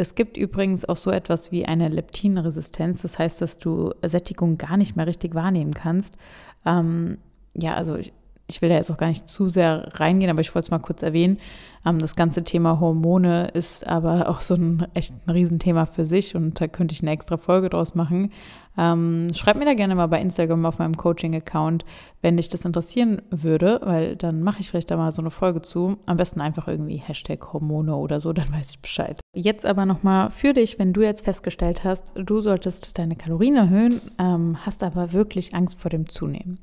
Es 0.00 0.14
gibt 0.14 0.36
übrigens 0.36 0.86
auch 0.86 0.96
so 0.96 1.10
etwas 1.10 1.52
wie 1.52 1.66
eine 1.66 1.88
Leptinresistenz. 1.88 3.02
Das 3.02 3.18
heißt, 3.18 3.40
dass 3.42 3.58
du 3.58 3.92
Sättigung 4.02 4.56
gar 4.56 4.76
nicht 4.76 4.96
mehr 4.96 5.06
richtig 5.06 5.34
wahrnehmen 5.34 5.74
kannst. 5.74 6.16
Ähm, 6.64 7.18
ja, 7.54 7.74
also 7.74 7.96
ich, 7.96 8.12
ich, 8.50 8.62
will 8.62 8.68
da 8.68 8.76
jetzt 8.76 8.90
auch 8.90 8.96
gar 8.96 9.08
nicht 9.08 9.28
zu 9.28 9.48
sehr 9.48 9.88
reingehen, 9.94 10.30
aber 10.30 10.40
ich 10.40 10.54
wollte 10.54 10.66
es 10.66 10.70
mal 10.70 10.78
kurz 10.78 11.02
erwähnen. 11.02 11.38
Ähm, 11.84 11.98
das 11.98 12.16
ganze 12.16 12.44
Thema 12.44 12.80
Hormone 12.80 13.48
ist 13.48 13.86
aber 13.86 14.28
auch 14.30 14.40
so 14.40 14.54
ein 14.54 14.86
echt 14.94 15.14
ein 15.26 15.30
Riesenthema 15.30 15.86
für 15.86 16.04
sich 16.04 16.36
und 16.36 16.60
da 16.60 16.68
könnte 16.68 16.92
ich 16.92 17.02
eine 17.02 17.10
extra 17.12 17.36
Folge 17.36 17.70
draus 17.70 17.94
machen. 17.94 18.32
Ähm, 18.78 19.28
schreib 19.34 19.56
mir 19.56 19.64
da 19.64 19.74
gerne 19.74 19.94
mal 19.94 20.06
bei 20.06 20.20
Instagram 20.20 20.64
auf 20.64 20.78
meinem 20.78 20.96
Coaching-Account, 20.96 21.84
wenn 22.22 22.36
dich 22.36 22.48
das 22.48 22.64
interessieren 22.64 23.20
würde, 23.30 23.80
weil 23.82 24.16
dann 24.16 24.42
mache 24.42 24.60
ich 24.60 24.70
vielleicht 24.70 24.90
da 24.90 24.96
mal 24.96 25.12
so 25.12 25.20
eine 25.20 25.30
Folge 25.30 25.60
zu. 25.60 25.98
Am 26.06 26.16
besten 26.16 26.40
einfach 26.40 26.68
irgendwie 26.68 26.96
Hashtag 26.96 27.52
Hormone 27.52 27.94
oder 27.96 28.20
so, 28.20 28.32
dann 28.32 28.52
weiß 28.52 28.70
ich 28.70 28.80
Bescheid. 28.80 29.20
Jetzt 29.34 29.66
aber 29.66 29.86
nochmal 29.86 30.30
für 30.30 30.54
dich, 30.54 30.78
wenn 30.78 30.92
du 30.92 31.02
jetzt 31.02 31.24
festgestellt 31.24 31.84
hast, 31.84 32.12
du 32.14 32.40
solltest 32.40 32.96
deine 32.98 33.16
Kalorien 33.16 33.56
erhöhen, 33.56 34.00
ähm, 34.18 34.56
hast 34.64 34.82
aber 34.82 35.12
wirklich 35.12 35.54
Angst 35.54 35.80
vor 35.80 35.90
dem 35.90 36.08
Zunehmen. 36.08 36.58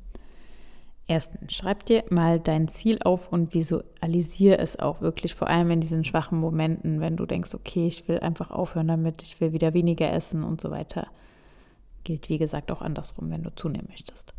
Erstens, 1.10 1.54
schreib 1.54 1.86
dir 1.86 2.04
mal 2.10 2.38
dein 2.38 2.68
Ziel 2.68 2.98
auf 3.02 3.32
und 3.32 3.54
visualisiere 3.54 4.58
es 4.58 4.78
auch 4.78 5.00
wirklich, 5.00 5.34
vor 5.34 5.48
allem 5.48 5.70
in 5.70 5.80
diesen 5.80 6.04
schwachen 6.04 6.38
Momenten, 6.38 7.00
wenn 7.00 7.16
du 7.16 7.24
denkst, 7.24 7.54
okay, 7.54 7.86
ich 7.86 8.06
will 8.08 8.20
einfach 8.20 8.50
aufhören 8.50 8.88
damit, 8.88 9.22
ich 9.22 9.40
will 9.40 9.54
wieder 9.54 9.72
weniger 9.72 10.12
essen 10.12 10.44
und 10.44 10.60
so 10.60 10.70
weiter. 10.70 11.06
Gilt 12.04 12.28
wie 12.28 12.36
gesagt 12.36 12.70
auch 12.70 12.82
andersrum, 12.82 13.30
wenn 13.30 13.42
du 13.42 13.54
zunehmen 13.54 13.88
möchtest. 13.88 14.34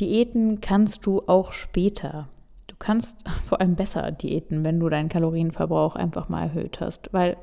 Diäten 0.00 0.60
kannst 0.60 1.06
du 1.06 1.22
auch 1.28 1.52
später. 1.52 2.28
Du 2.66 2.74
kannst 2.76 3.18
vor 3.44 3.60
allem 3.60 3.76
besser 3.76 4.10
Diäten, 4.10 4.64
wenn 4.64 4.80
du 4.80 4.88
deinen 4.88 5.08
Kalorienverbrauch 5.08 5.94
einfach 5.94 6.28
mal 6.28 6.48
erhöht 6.48 6.80
hast. 6.80 7.12
Weil 7.12 7.36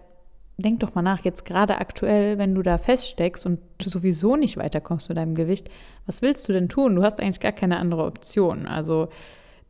denk 0.58 0.80
doch 0.80 0.96
mal 0.96 1.02
nach, 1.02 1.24
jetzt 1.26 1.46
gerade 1.46 1.78
aktuell, 1.80 2.38
wenn 2.38 2.56
du 2.56 2.62
da 2.62 2.78
feststeckst 2.78 3.46
und 3.46 3.60
du 3.78 3.90
sowieso 3.90 4.36
nicht 4.36 4.58
weiterkommst 4.58 5.10
mit 5.10 5.18
deinem 5.18 5.36
Gewicht, 5.36 5.70
was 6.06 6.22
willst 6.22 6.48
du 6.48 6.54
denn 6.54 6.70
tun? 6.70 6.96
Du 6.96 7.04
hast 7.04 7.20
eigentlich 7.20 7.40
gar 7.40 7.52
keine 7.52 7.78
andere 7.78 8.06
Option. 8.06 8.66
Also 8.66 9.10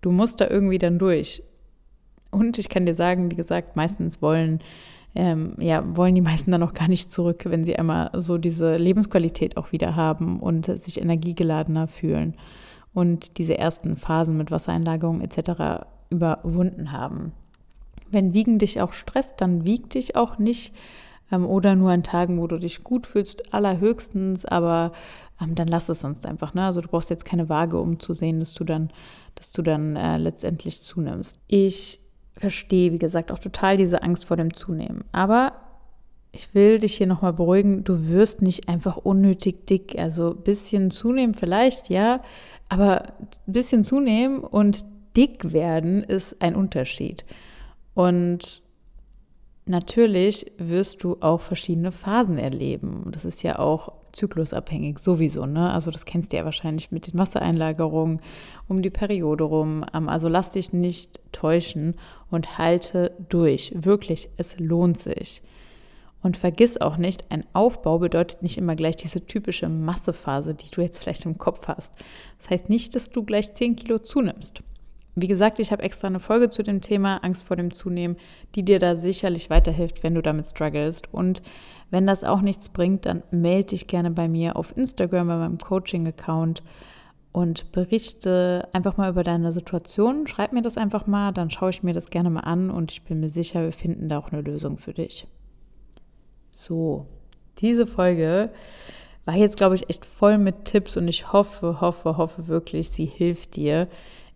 du 0.01 0.11
musst 0.11 0.41
da 0.41 0.47
irgendwie 0.47 0.77
dann 0.77 0.99
durch. 0.99 1.43
Und 2.31 2.59
ich 2.59 2.69
kann 2.69 2.85
dir 2.85 2.95
sagen, 2.95 3.31
wie 3.31 3.35
gesagt, 3.35 3.75
meistens 3.75 4.21
wollen 4.21 4.59
ähm, 5.15 5.55
ja, 5.59 5.83
wollen 5.95 6.13
die 6.13 6.21
meisten 6.21 6.51
dann 6.51 6.61
auch 6.61 6.73
gar 6.73 6.89
nicht 6.89 7.09
zurück, 7.09 7.45
wenn 7.45 7.63
sie 7.63 7.77
einmal 7.77 8.11
so 8.21 8.37
diese 8.37 8.75
Lebensqualität 8.75 9.55
auch 9.55 9.71
wieder 9.71 9.95
haben 9.95 10.41
und 10.41 10.65
sich 10.65 11.01
energiegeladener 11.01 11.87
fühlen 11.87 12.35
und 12.93 13.37
diese 13.37 13.57
ersten 13.57 13.95
Phasen 13.95 14.35
mit 14.35 14.51
Wassereinlagerung 14.51 15.21
etc. 15.21 15.85
überwunden 16.09 16.91
haben. 16.91 17.31
Wenn 18.09 18.33
Wiegen 18.33 18.59
dich 18.59 18.81
auch 18.81 18.93
stresst, 18.93 19.41
dann 19.41 19.65
wieg 19.65 19.89
dich 19.89 20.15
auch 20.15 20.37
nicht 20.37 20.75
ähm, 21.31 21.45
oder 21.45 21.75
nur 21.75 21.91
an 21.91 22.03
Tagen, 22.03 22.39
wo 22.39 22.47
du 22.47 22.57
dich 22.57 22.83
gut 22.83 23.07
fühlst, 23.07 23.53
allerhöchstens, 23.53 24.45
aber 24.45 24.91
ähm, 25.41 25.55
dann 25.55 25.67
lass 25.67 25.89
es 25.89 26.01
sonst 26.01 26.25
einfach. 26.25 26.53
Ne? 26.53 26.63
Also 26.63 26.81
du 26.81 26.87
brauchst 26.87 27.09
jetzt 27.09 27.25
keine 27.25 27.49
Waage, 27.49 27.79
um 27.79 27.99
zu 27.99 28.13
sehen, 28.13 28.39
dass 28.39 28.53
du 28.53 28.63
dann, 28.63 28.89
dass 29.35 29.51
du 29.51 29.61
dann 29.61 29.95
äh, 29.95 30.17
letztendlich 30.17 30.81
zunimmst. 30.81 31.39
Ich 31.47 31.99
verstehe, 32.37 32.91
wie 32.91 32.99
gesagt, 32.99 33.31
auch 33.31 33.39
total 33.39 33.77
diese 33.77 34.03
Angst 34.03 34.25
vor 34.25 34.37
dem 34.37 34.53
Zunehmen. 34.53 35.03
Aber 35.11 35.53
ich 36.31 36.53
will 36.53 36.79
dich 36.79 36.95
hier 36.95 37.07
nochmal 37.07 37.33
beruhigen, 37.33 37.85
du 37.85 38.09
wirst 38.09 38.41
nicht 38.41 38.67
einfach 38.67 38.97
unnötig 38.97 39.67
dick. 39.67 39.97
Also 39.97 40.31
ein 40.31 40.43
bisschen 40.43 40.91
zunehmen 40.91 41.33
vielleicht, 41.33 41.89
ja, 41.89 42.21
aber 42.67 43.03
ein 43.07 43.53
bisschen 43.53 43.83
zunehmen 43.83 44.39
und 44.39 44.85
dick 45.15 45.53
werden 45.53 46.03
ist 46.03 46.41
ein 46.41 46.55
Unterschied. 46.55 47.23
Und 47.95 48.61
natürlich 49.65 50.51
wirst 50.59 51.03
du 51.03 51.17
auch 51.21 51.41
verschiedene 51.41 51.91
Phasen 51.91 52.37
erleben. 52.37 53.09
Das 53.11 53.25
ist 53.25 53.41
ja 53.41 53.57
auch 53.57 53.91
zyklusabhängig 54.11 54.99
sowieso, 54.99 55.45
ne? 55.45 55.73
Also 55.73 55.91
das 55.91 56.05
kennst 56.05 56.31
du 56.31 56.37
ja 56.37 56.45
wahrscheinlich 56.45 56.91
mit 56.91 57.07
den 57.07 57.17
Wassereinlagerungen 57.19 58.21
um 58.67 58.81
die 58.81 58.89
Periode 58.89 59.43
rum. 59.43 59.83
Also 59.91 60.29
lass 60.29 60.51
dich 60.51 60.71
nicht 60.71 61.19
täuschen 61.31 61.95
und 62.29 62.57
halte 62.57 63.11
durch. 63.27 63.73
Wirklich, 63.75 64.29
es 64.37 64.59
lohnt 64.59 64.97
sich. 64.99 65.41
Und 66.21 66.37
vergiss 66.37 66.79
auch 66.79 66.97
nicht, 66.97 67.25
ein 67.29 67.45
Aufbau 67.53 67.99
bedeutet 67.99 68.41
nicht 68.41 68.57
immer 68.57 68.75
gleich 68.75 68.95
diese 68.95 69.25
typische 69.25 69.69
Massephase, 69.69 70.55
die 70.55 70.71
du 70.71 70.81
jetzt 70.81 70.99
vielleicht 70.99 71.25
im 71.25 71.37
Kopf 71.37 71.67
hast. 71.67 71.93
Das 72.39 72.49
heißt 72.49 72.69
nicht, 72.69 72.95
dass 72.95 73.09
du 73.09 73.23
gleich 73.23 73.53
10 73.53 73.75
Kilo 73.75 73.99
zunimmst. 73.99 74.63
Wie 75.17 75.27
gesagt, 75.27 75.59
ich 75.59 75.71
habe 75.71 75.83
extra 75.83 76.07
eine 76.07 76.19
Folge 76.19 76.49
zu 76.49 76.61
dem 76.61 76.81
Thema 76.81 77.23
Angst 77.23 77.45
vor 77.45 77.55
dem 77.55 77.73
Zunehmen, 77.73 78.17
die 78.53 78.63
dir 78.63 78.79
da 78.79 78.97
sicherlich 78.97 79.49
weiterhilft, 79.49 80.03
wenn 80.03 80.13
du 80.13 80.21
damit 80.21 80.45
strugglest. 80.45 81.13
Und 81.13 81.41
wenn 81.89 82.05
das 82.05 82.25
auch 82.25 82.41
nichts 82.41 82.67
bringt, 82.67 83.05
dann 83.05 83.23
melde 83.31 83.67
dich 83.67 83.87
gerne 83.87 84.11
bei 84.11 84.27
mir 84.27 84.57
auf 84.57 84.75
Instagram, 84.75 85.27
bei 85.27 85.37
meinem 85.37 85.57
Coaching-Account 85.57 86.63
und 87.31 87.71
berichte 87.71 88.67
einfach 88.73 88.97
mal 88.97 89.09
über 89.09 89.23
deine 89.23 89.51
Situation. 89.51 90.27
Schreib 90.27 90.51
mir 90.51 90.61
das 90.61 90.77
einfach 90.77 91.07
mal, 91.07 91.31
dann 91.31 91.49
schaue 91.49 91.69
ich 91.69 91.83
mir 91.83 91.93
das 91.93 92.09
gerne 92.09 92.29
mal 92.29 92.41
an 92.41 92.69
und 92.69 92.91
ich 92.91 93.03
bin 93.03 93.19
mir 93.19 93.29
sicher, 93.29 93.61
wir 93.61 93.73
finden 93.73 94.09
da 94.09 94.17
auch 94.17 94.31
eine 94.31 94.41
Lösung 94.41 94.77
für 94.77 94.93
dich. 94.93 95.27
So, 96.55 97.07
diese 97.59 97.87
Folge 97.87 98.51
war 99.25 99.35
jetzt, 99.35 99.57
glaube 99.57 99.75
ich, 99.75 99.89
echt 99.89 100.05
voll 100.05 100.37
mit 100.37 100.65
Tipps 100.65 100.97
und 100.97 101.07
ich 101.07 101.33
hoffe, 101.33 101.81
hoffe, 101.81 102.17
hoffe 102.17 102.47
wirklich, 102.47 102.89
sie 102.89 103.05
hilft 103.05 103.55
dir. 103.55 103.87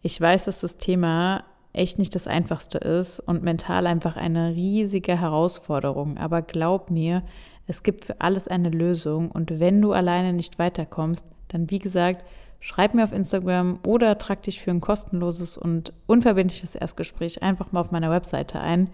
Ich 0.01 0.19
weiß, 0.19 0.45
dass 0.45 0.61
das 0.61 0.77
Thema 0.77 1.43
echt 1.73 1.99
nicht 1.99 2.15
das 2.15 2.27
Einfachste 2.27 2.77
ist 2.77 3.19
und 3.19 3.43
mental 3.43 3.87
einfach 3.87 4.17
eine 4.17 4.55
riesige 4.55 5.19
Herausforderung. 5.19 6.17
Aber 6.17 6.41
glaub 6.41 6.89
mir, 6.89 7.23
es 7.67 7.83
gibt 7.83 8.05
für 8.05 8.19
alles 8.21 8.47
eine 8.47 8.69
Lösung. 8.69 9.29
Und 9.29 9.59
wenn 9.59 9.81
du 9.81 9.91
alleine 9.91 10.33
nicht 10.33 10.57
weiterkommst, 10.57 11.25
dann 11.49 11.69
wie 11.69 11.79
gesagt, 11.79 12.25
schreib 12.59 12.93
mir 12.93 13.03
auf 13.03 13.13
Instagram 13.13 13.79
oder 13.85 14.17
trag 14.17 14.43
dich 14.43 14.61
für 14.61 14.71
ein 14.71 14.81
kostenloses 14.81 15.57
und 15.57 15.93
unverbindliches 16.07 16.75
Erstgespräch 16.75 17.43
einfach 17.43 17.71
mal 17.71 17.81
auf 17.81 17.91
meiner 17.91 18.09
Webseite 18.09 18.59
ein. 18.59 18.89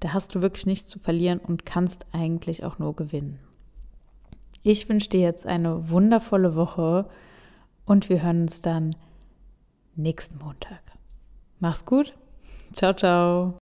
Da 0.00 0.12
hast 0.12 0.34
du 0.34 0.42
wirklich 0.42 0.66
nichts 0.66 0.88
zu 0.88 0.98
verlieren 0.98 1.38
und 1.38 1.66
kannst 1.66 2.06
eigentlich 2.12 2.64
auch 2.64 2.78
nur 2.78 2.96
gewinnen. 2.96 3.38
Ich 4.62 4.88
wünsche 4.88 5.10
dir 5.10 5.20
jetzt 5.20 5.46
eine 5.46 5.90
wundervolle 5.90 6.54
Woche 6.56 7.06
und 7.86 8.08
wir 8.08 8.22
hören 8.22 8.42
uns 8.42 8.60
dann 8.60 8.94
nächsten 9.96 10.38
Montag. 10.38 10.82
Mach's 11.58 11.84
gut. 11.84 12.14
Ciao, 12.72 12.92
ciao. 12.94 13.59